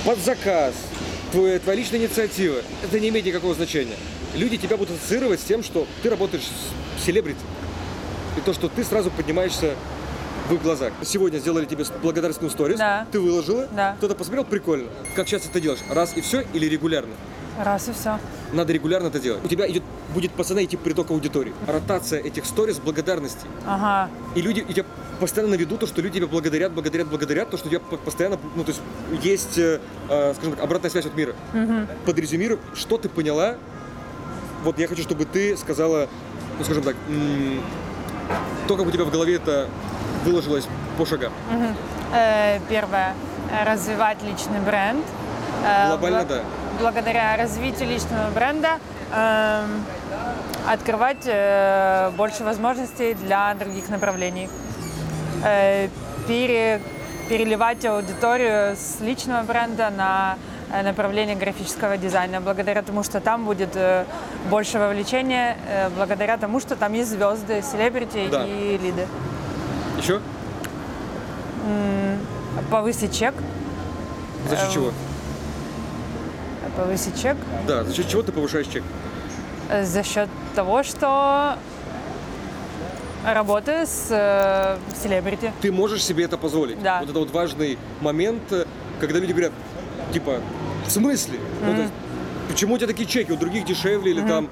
под 0.05 0.19
заказ, 0.19 0.73
твоя, 1.31 1.59
твоя 1.59 1.77
личная 1.79 1.99
инициатива. 1.99 2.61
Это 2.83 2.99
не 2.99 3.09
имеет 3.09 3.25
никакого 3.25 3.53
значения. 3.53 3.95
Люди 4.35 4.57
тебя 4.57 4.77
будут 4.77 4.97
ассоциировать 4.97 5.39
с 5.39 5.43
тем, 5.43 5.63
что 5.63 5.87
ты 6.03 6.09
работаешь 6.09 6.43
с 6.99 7.05
селебрити. 7.05 7.39
И 8.37 8.41
то, 8.41 8.53
что 8.53 8.67
ты 8.69 8.83
сразу 8.83 9.09
поднимаешься 9.11 9.75
в 10.49 10.53
их 10.53 10.61
глазах. 10.61 10.93
Сегодня 11.03 11.39
сделали 11.39 11.65
тебе 11.65 11.85
благодарственную 12.03 12.51
сторис, 12.51 12.77
Да. 12.77 13.07
ты 13.11 13.19
выложила, 13.19 13.67
Да. 13.71 13.95
кто-то 13.97 14.13
посмотрел, 14.15 14.45
прикольно. 14.45 14.89
Как 15.15 15.27
часто 15.27 15.49
это 15.49 15.59
делаешь? 15.59 15.79
Раз 15.89 16.15
и 16.15 16.21
все 16.21 16.41
или 16.53 16.67
регулярно? 16.67 17.13
Раз 17.57 17.87
и 17.87 17.93
все. 17.93 18.19
Надо 18.55 18.71
регулярно 18.71 19.07
это 19.07 19.19
делать. 19.19 19.43
У 19.43 19.47
тебя 19.49 19.69
идет, 19.69 19.83
будет 20.13 20.31
постоянно 20.31 20.63
идти 20.65 20.77
приток 20.77 21.11
аудитории. 21.11 21.53
Ротация 21.67 22.21
этих 22.21 22.45
сторис 22.45 22.79
благодарности. 22.79 23.45
Ага. 23.67 24.09
И 24.33 24.41
люди 24.41 24.65
у 24.67 24.71
тебя 24.71 24.85
постоянно 25.19 25.55
на 25.55 25.59
виду 25.59 25.77
то, 25.77 25.85
что 25.87 26.01
люди 26.01 26.19
тебя 26.19 26.27
благодарят, 26.27 26.71
благодарят, 26.71 27.07
благодарят, 27.09 27.49
то, 27.49 27.57
что 27.57 27.67
у 27.67 27.69
тебя 27.69 27.81
по- 27.81 27.97
постоянно, 27.97 28.39
ну, 28.55 28.63
то 28.63 28.69
есть 28.71 28.81
есть, 29.21 29.57
э, 29.57 29.79
э, 30.09 30.33
скажем 30.35 30.53
так, 30.55 30.63
обратная 30.63 30.89
связь 30.89 31.05
от 31.05 31.15
мира. 31.15 31.33
Подрезюмируй, 32.05 32.59
что 32.75 32.97
ты 32.97 33.09
поняла. 33.09 33.55
Вот 34.63 34.79
я 34.79 34.87
хочу, 34.87 35.03
чтобы 35.03 35.25
ты 35.25 35.57
сказала, 35.57 36.07
ну, 36.57 36.63
скажем 36.63 36.83
так, 36.83 36.95
м, 37.09 37.61
то, 38.67 38.77
как 38.77 38.87
у 38.87 38.91
тебя 38.91 39.03
в 39.03 39.11
голове 39.11 39.35
это 39.35 39.67
выложилось 40.23 40.65
по 40.97 41.05
шагам. 41.05 41.33
Э, 42.13 42.59
Первое. 42.69 43.13
Развивать 43.65 44.23
личный 44.23 44.59
бренд. 44.61 45.03
Э, 45.65 45.87
Глобально, 45.89 46.23
да. 46.23 46.41
Благодаря 46.79 47.37
развитию 47.37 47.87
личного 47.89 48.29
бренда 48.31 48.79
эм, 49.13 49.83
открывать 50.67 51.23
э, 51.25 52.11
больше 52.17 52.43
возможностей 52.43 53.13
для 53.13 53.53
других 53.53 53.87
направлений. 53.89 54.49
Э, 55.43 55.87
пере- 56.27 56.81
переливать 57.29 57.85
аудиторию 57.85 58.75
с 58.75 58.99
личного 58.99 59.43
бренда 59.43 59.89
на 59.89 60.37
э, 60.71 60.81
направление 60.83 61.35
графического 61.37 61.97
дизайна, 61.97 62.41
благодаря 62.41 62.81
тому, 62.81 63.03
что 63.03 63.21
там 63.21 63.45
будет 63.45 63.77
больше 64.49 64.77
вовлечения, 64.77 65.57
благодаря 65.95 66.37
тому, 66.37 66.59
что 66.59 66.75
там 66.75 66.93
есть 66.93 67.09
звезды, 67.09 67.61
селебрити 67.63 68.27
Да. 68.29 68.45
и 68.45 68.77
лиды. 68.77 69.07
Еще? 69.97 70.19
Повысить 72.69 73.17
чек, 73.17 73.33
За 74.49 74.57
счет 74.57 74.71
чего? 74.71 74.91
Повысить 76.75 77.21
чек 77.21 77.37
Да, 77.67 77.83
за 77.83 77.93
счет 77.93 78.07
чего 78.09 78.21
ты 78.21 78.31
повышаешь 78.31 78.67
чек? 78.67 78.83
э, 79.69 79.83
за 79.85 80.03
счет 80.03 80.29
того, 80.55 80.83
что 80.83 81.57
работаю 83.25 83.87
с 83.87 84.07
э, 84.11 84.77
селебрити. 85.01 85.51
Ты 85.61 85.71
можешь 85.71 86.03
себе 86.03 86.25
это 86.25 86.37
позволить. 86.37 86.81
Да. 86.83 86.99
Вот 86.99 87.09
это 87.09 87.19
вот 87.19 87.31
важный 87.31 87.77
момент, 88.01 88.43
э, 88.51 88.65
когда 88.99 89.19
люди 89.19 89.31
говорят, 89.31 89.51
типа, 90.13 90.41
в 90.85 90.91
смысле? 90.91 91.39
Ну, 91.65 91.73
то 91.75 91.81
есть, 91.81 91.93
почему 92.49 92.75
у 92.75 92.77
тебя 92.77 92.87
такие 92.87 93.07
чеки, 93.07 93.31
у 93.31 93.37
других 93.37 93.65
дешевле 93.65 94.11
или 94.11 94.21
там 94.27 94.49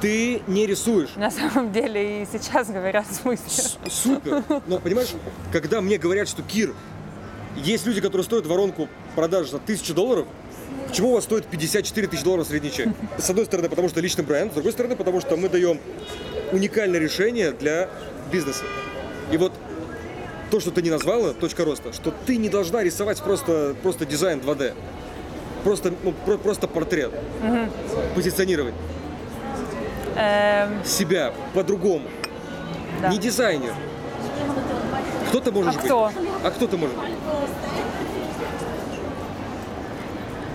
ты 0.00 0.42
не 0.46 0.66
рисуешь? 0.66 1.10
На 1.16 1.30
самом 1.30 1.72
деле 1.72 2.22
и 2.22 2.26
сейчас 2.30 2.68
говорят 2.68 3.06
в 3.08 3.14
смысле. 3.14 3.46
С- 3.48 3.78
Супер. 3.90 4.44
Но 4.66 4.78
понимаешь, 4.78 5.08
когда 5.50 5.80
мне 5.80 5.98
говорят, 5.98 6.28
что 6.28 6.42
Кир, 6.42 6.72
есть 7.56 7.86
люди, 7.86 8.00
которые 8.00 8.24
стоят 8.24 8.46
воронку 8.46 8.88
продаж 9.16 9.50
за 9.50 9.58
тысячу 9.58 9.94
долларов, 9.94 10.26
почему 10.88 11.10
у 11.10 11.14
вас 11.14 11.24
стоит 11.24 11.46
54 11.46 12.06
тысячи 12.08 12.24
долларов 12.24 12.46
средний 12.46 12.70
чек? 12.72 12.88
С 13.18 13.28
одной 13.30 13.44
стороны, 13.46 13.68
потому 13.68 13.88
что 13.88 14.00
личный 14.00 14.24
бренд, 14.24 14.52
с 14.52 14.54
другой 14.54 14.72
стороны, 14.72 14.96
потому 14.96 15.20
что 15.20 15.36
мы 15.36 15.48
даем 15.48 15.80
уникальное 16.52 17.00
решение 17.00 17.52
для 17.52 17.88
бизнеса. 18.32 18.64
И 19.32 19.36
вот 19.36 19.52
то, 20.50 20.60
что 20.60 20.70
ты 20.70 20.82
не 20.82 20.90
назвала, 20.90 21.32
точка 21.32 21.64
роста, 21.64 21.92
что 21.92 22.12
ты 22.26 22.36
не 22.36 22.48
должна 22.48 22.82
рисовать 22.82 23.20
просто, 23.22 23.74
просто 23.82 24.06
дизайн 24.06 24.40
2D. 24.40 24.74
Просто, 25.64 25.92
ну, 26.02 26.12
про- 26.26 26.36
просто 26.38 26.68
портрет. 26.68 27.10
Позиционировать 28.14 28.74
Эм, 30.16 30.84
себя 30.84 31.32
по-другому. 31.54 32.04
да. 33.02 33.08
Не 33.08 33.18
дизайнер. 33.18 33.72
Кто 35.30 35.40
ты 35.40 35.50
можешь 35.50 35.72
А 35.72 35.76
быть? 35.76 35.84
кто? 35.86 36.12
А 36.44 36.50
кто 36.50 36.66
ты 36.68 36.76
можешь 36.76 36.94
быть? 36.94 37.08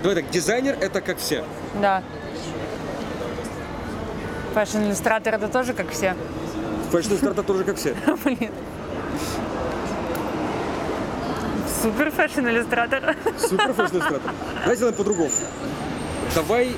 Давай 0.02 0.22
так, 0.22 0.30
дизайнер 0.30 0.76
это 0.80 1.00
как 1.00 1.18
все. 1.18 1.44
Да. 1.80 2.02
Fashion-иллюстратор 4.54 5.34
это 5.34 5.48
тоже 5.48 5.74
как 5.74 5.90
все. 5.90 6.16
Fashion 6.90 7.14
старта 7.14 7.42
тоже 7.42 7.64
как 7.64 7.76
все. 7.76 7.94
Блин. 8.24 8.50
Супер 11.82 12.10
fashion-иллюстратор. 12.10 13.16
Супер 13.38 13.72
fashion 13.74 13.96
иллюстратор. 13.96 14.32
Давай 14.62 14.76
сделаем 14.76 14.96
по-другому. 14.96 15.30
Давай 16.34 16.74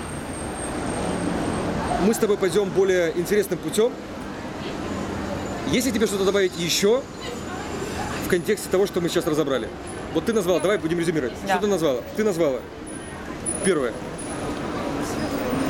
мы 2.07 2.15
с 2.15 2.19
тобой 2.19 2.37
пойдем 2.37 2.69
более 2.71 3.17
интересным 3.17 3.59
путем. 3.59 3.93
Если 5.69 5.91
тебе 5.93 6.07
что-то 6.07 6.25
добавить 6.25 6.59
еще 6.59 7.03
в 8.27 8.29
контексте 8.29 8.69
того, 8.69 8.87
что 8.87 9.01
мы 9.01 9.09
сейчас 9.09 9.27
разобрали. 9.27 9.69
Вот 10.13 10.27
ты 10.27 10.33
назвала, 10.33 10.59
давай 10.59 10.79
будем 10.79 10.99
резюмировать. 10.99 11.33
Да. 11.47 11.55
Что 11.55 11.63
ты 11.63 11.67
назвала? 11.69 12.01
Ты 12.17 12.25
назвала. 12.25 12.59
Первое. 13.65 13.93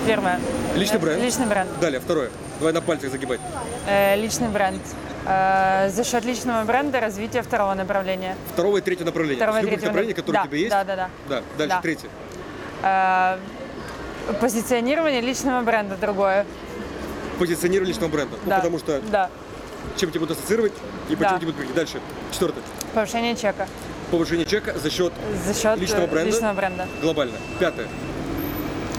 Первое. 0.07 0.41
Личный 0.75 0.99
бренд. 0.99 1.23
Личный 1.23 1.47
бренд. 1.47 1.69
Далее, 1.81 2.01
второе. 2.01 2.31
Давай 2.59 2.73
на 2.73 2.81
пальцах 2.81 3.11
загибать. 3.11 3.41
Э, 3.87 4.17
личный 4.17 4.49
бренд. 4.49 4.81
Э, 5.27 5.91
за 5.91 6.03
счет 6.05 6.25
личного 6.25 6.65
бренда 6.65 7.01
развитие 7.01 7.43
второго 7.43 7.75
направления. 7.75 8.37
Второго 8.53 8.79
и 8.79 8.81
третьего 8.81 9.07
направления. 9.07 9.37
Второго 9.37 9.59
и 9.59 9.67
третьего 9.67 9.87
направлений, 9.87 10.15
которые 10.15 10.41
да, 10.43 10.45
у 10.45 10.47
тебя 10.49 10.59
есть. 10.59 10.71
Да, 10.71 10.85
да, 10.85 10.97
да. 10.97 11.11
Да, 11.29 11.43
дальше 11.59 11.77
Да. 11.77 11.83
третье. 11.83 12.09
Э, 12.83 13.39
позиционирование 14.41 15.21
личного 15.21 15.63
бренда 15.63 15.97
другое. 15.97 16.47
Позиционирование 17.39 17.93
личного 17.93 18.11
бренда. 18.11 18.37
Ну, 18.43 18.51
да. 18.51 18.57
потому 18.57 18.79
что 18.79 19.01
Да. 19.11 19.31
чем 19.97 20.11
тебя 20.11 20.21
будут 20.21 20.39
ассоциировать 20.39 20.73
и 21.09 21.15
почему 21.17 21.35
Да. 21.35 21.39
тебе 21.41 21.53
будут. 21.53 21.75
Дальше. 21.75 22.01
Четвертое. 22.33 22.63
Повышение 22.95 23.37
чека. 23.37 23.69
Повышение 24.13 24.45
чека 24.45 24.79
за 24.79 24.91
счет 24.91 25.11
За 25.47 25.55
счет 25.55 25.79
Личного 25.79 26.07
бренда? 26.07 26.31
личного 26.31 26.53
бренда. 26.53 26.87
глобально. 27.01 27.33
Пятое. 27.59 27.87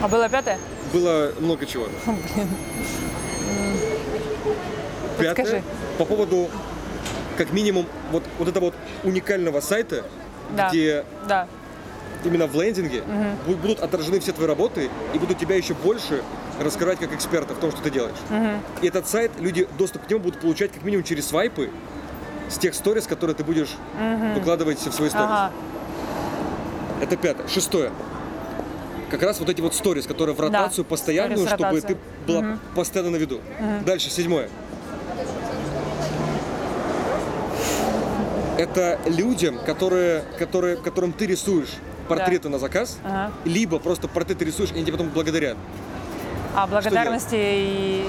А 0.01 0.07
было 0.07 0.27
пятое? 0.27 0.57
Было 0.91 1.31
много 1.39 1.67
чего. 1.67 1.85
Пятое. 5.19 5.35
Подскажи. 5.35 5.63
По 5.99 6.05
поводу, 6.05 6.49
как 7.37 7.53
минимум, 7.53 7.85
вот, 8.11 8.23
вот 8.39 8.47
этого 8.47 8.65
вот 8.65 8.73
уникального 9.03 9.61
сайта, 9.61 10.03
Да. 10.57 10.69
где 10.69 11.05
Да. 11.27 11.47
именно 12.25 12.47
в 12.47 12.59
лендинге 12.59 13.03
бу- 13.47 13.55
будут 13.55 13.81
отражены 13.81 14.19
все 14.19 14.31
твои 14.31 14.47
работы 14.47 14.89
и 15.13 15.19
будут 15.19 15.37
тебя 15.37 15.55
еще 15.55 15.75
больше 15.75 16.23
раскрывать 16.59 16.97
как 16.97 17.13
эксперта 17.13 17.53
в 17.53 17.59
том, 17.59 17.71
что 17.71 17.83
ты 17.83 17.91
делаешь. 17.91 18.17
И 18.81 18.87
этот 18.87 19.07
сайт, 19.07 19.29
люди 19.39 19.67
доступ 19.77 20.07
к 20.07 20.09
нему 20.09 20.21
будут 20.21 20.41
получать 20.41 20.71
как 20.71 20.81
минимум 20.83 21.03
через 21.03 21.27
свайпы 21.27 21.69
с 22.49 22.57
тех 22.57 22.73
сторис, 22.75 23.07
которые 23.07 23.35
ты 23.35 23.43
будешь 23.43 23.69
выкладывать 24.35 24.79
в 24.79 24.91
свои 24.93 25.09
сторис. 25.09 25.15
Ага. 25.15 25.51
Это 27.01 27.17
пятое. 27.17 27.47
Шестое. 27.47 27.91
Как 29.09 29.21
раз 29.21 29.39
вот 29.39 29.49
эти 29.49 29.61
вот 29.61 29.75
сторис, 29.75 30.07
которые 30.07 30.35
в 30.35 30.39
ротацию 30.39 30.85
постоянную, 30.85 31.37
сторис 31.39 31.51
в 31.51 31.55
чтобы 31.55 31.75
ротацию. 31.75 31.97
ты 32.25 32.31
была 32.31 32.57
постоянно 32.75 33.11
на 33.11 33.17
виду. 33.17 33.41
Дальше, 33.85 34.09
седьмое. 34.09 34.49
Это 38.57 38.99
людям, 39.07 39.57
которые, 39.65 40.23
которые, 40.37 40.77
которым 40.77 41.11
ты 41.11 41.25
рисуешь 41.25 41.69
портреты 42.07 42.49
на 42.49 42.59
заказ, 42.59 42.97
Ага. 43.03 43.31
либо 43.45 43.79
просто 43.79 44.07
портреты 44.07 44.45
рисуешь, 44.45 44.71
и 44.71 44.75
они 44.75 44.83
тебе 44.83 44.93
потом 44.93 45.09
благодарят. 45.09 45.57
А 46.55 46.67
благодарности 46.67 47.35
и... 47.35 48.05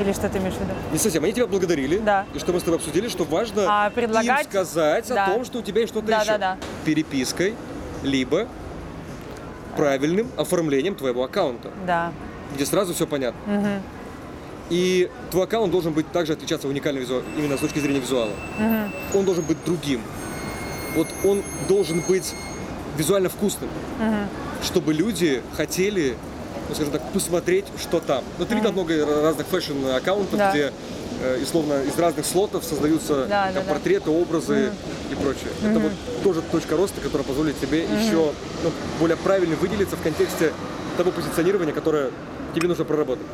Или 0.00 0.12
что 0.12 0.28
ты 0.28 0.38
имеешь 0.38 0.54
в 0.54 0.60
виду? 0.60 0.72
Не 0.92 0.98
совсем, 0.98 1.22
они 1.24 1.32
тебя 1.32 1.46
благодарили, 1.46 1.98
Да. 1.98 2.24
и 2.34 2.38
что 2.38 2.52
мы 2.52 2.60
с 2.60 2.62
тобой 2.62 2.78
обсудили, 2.78 3.08
что 3.08 3.24
важно 3.24 3.66
А 3.68 3.90
предлагать- 3.90 4.44
им 4.46 4.50
сказать 4.50 5.08
Да. 5.08 5.26
о 5.26 5.30
том, 5.32 5.44
что 5.44 5.58
у 5.58 5.62
тебя 5.62 5.80
есть 5.82 5.92
что-то 5.92 6.06
Да, 6.08 6.20
еще. 6.20 6.30
да, 6.32 6.38
да. 6.38 6.56
Перепиской, 6.84 7.54
либо 8.02 8.48
правильным 9.76 10.28
оформлением 10.36 10.94
твоего 10.94 11.22
аккаунта. 11.24 11.70
Да. 11.86 12.12
где 12.52 12.66
сразу 12.66 12.92
все 12.94 13.06
понятно. 13.06 13.80
И 14.70 15.08
твой 15.30 15.44
аккаунт 15.44 15.70
должен 15.70 15.92
быть 15.92 16.10
также 16.10 16.32
отличаться 16.32 16.66
уникально 16.66 16.98
визуа- 16.98 17.22
именно 17.38 17.56
с 17.56 17.60
точки 17.60 17.78
зрения 17.78 18.00
визуала. 18.00 18.32
Он 19.14 19.24
должен 19.24 19.44
быть 19.44 19.56
другим. 19.64 20.00
Вот 20.96 21.06
он 21.24 21.44
должен 21.68 22.00
быть 22.00 22.34
визуально 22.96 23.28
вкусным, 23.28 23.70
чтобы 24.64 24.92
люди 24.94 25.42
хотели, 25.56 26.16
ну, 26.70 26.74
скажем 26.76 26.92
так, 26.92 27.02
посмотреть, 27.12 27.64
что 27.80 27.98
там. 28.00 28.22
Ну, 28.38 28.46
ты 28.46 28.54
видел 28.54 28.70
много 28.72 28.94
ра- 28.94 29.22
разных 29.22 29.46
fashion-аккаунтов, 29.48 30.38
Да. 30.38 30.50
где 30.52 30.72
э, 31.22 31.38
и 31.42 31.44
словно 31.44 31.82
из 31.82 31.98
разных 31.98 32.24
слотов 32.24 32.64
создаются 32.64 33.26
Да, 33.26 33.46
там, 33.46 33.54
да, 33.54 33.60
да. 33.62 33.72
портреты, 33.72 34.10
образы 34.10 34.70
и 35.10 35.14
прочее. 35.16 35.50
Это 35.62 35.78
вот 35.80 35.92
тоже 36.22 36.42
точка 36.42 36.76
роста, 36.76 37.00
которая 37.00 37.26
позволит 37.26 37.60
тебе 37.60 37.82
еще 37.82 38.32
ну, 38.62 38.70
более 39.00 39.16
правильно 39.16 39.56
выделиться 39.56 39.96
в 39.96 40.02
контексте 40.02 40.52
того 40.96 41.10
позиционирования, 41.10 41.72
которое 41.74 42.10
тебе 42.54 42.68
нужно 42.68 42.84
проработать. 42.84 43.26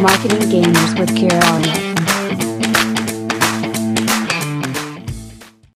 Marketing 0.00 0.50
Gamers 0.50 0.94
with 0.98 1.12
Kira. 1.16 1.85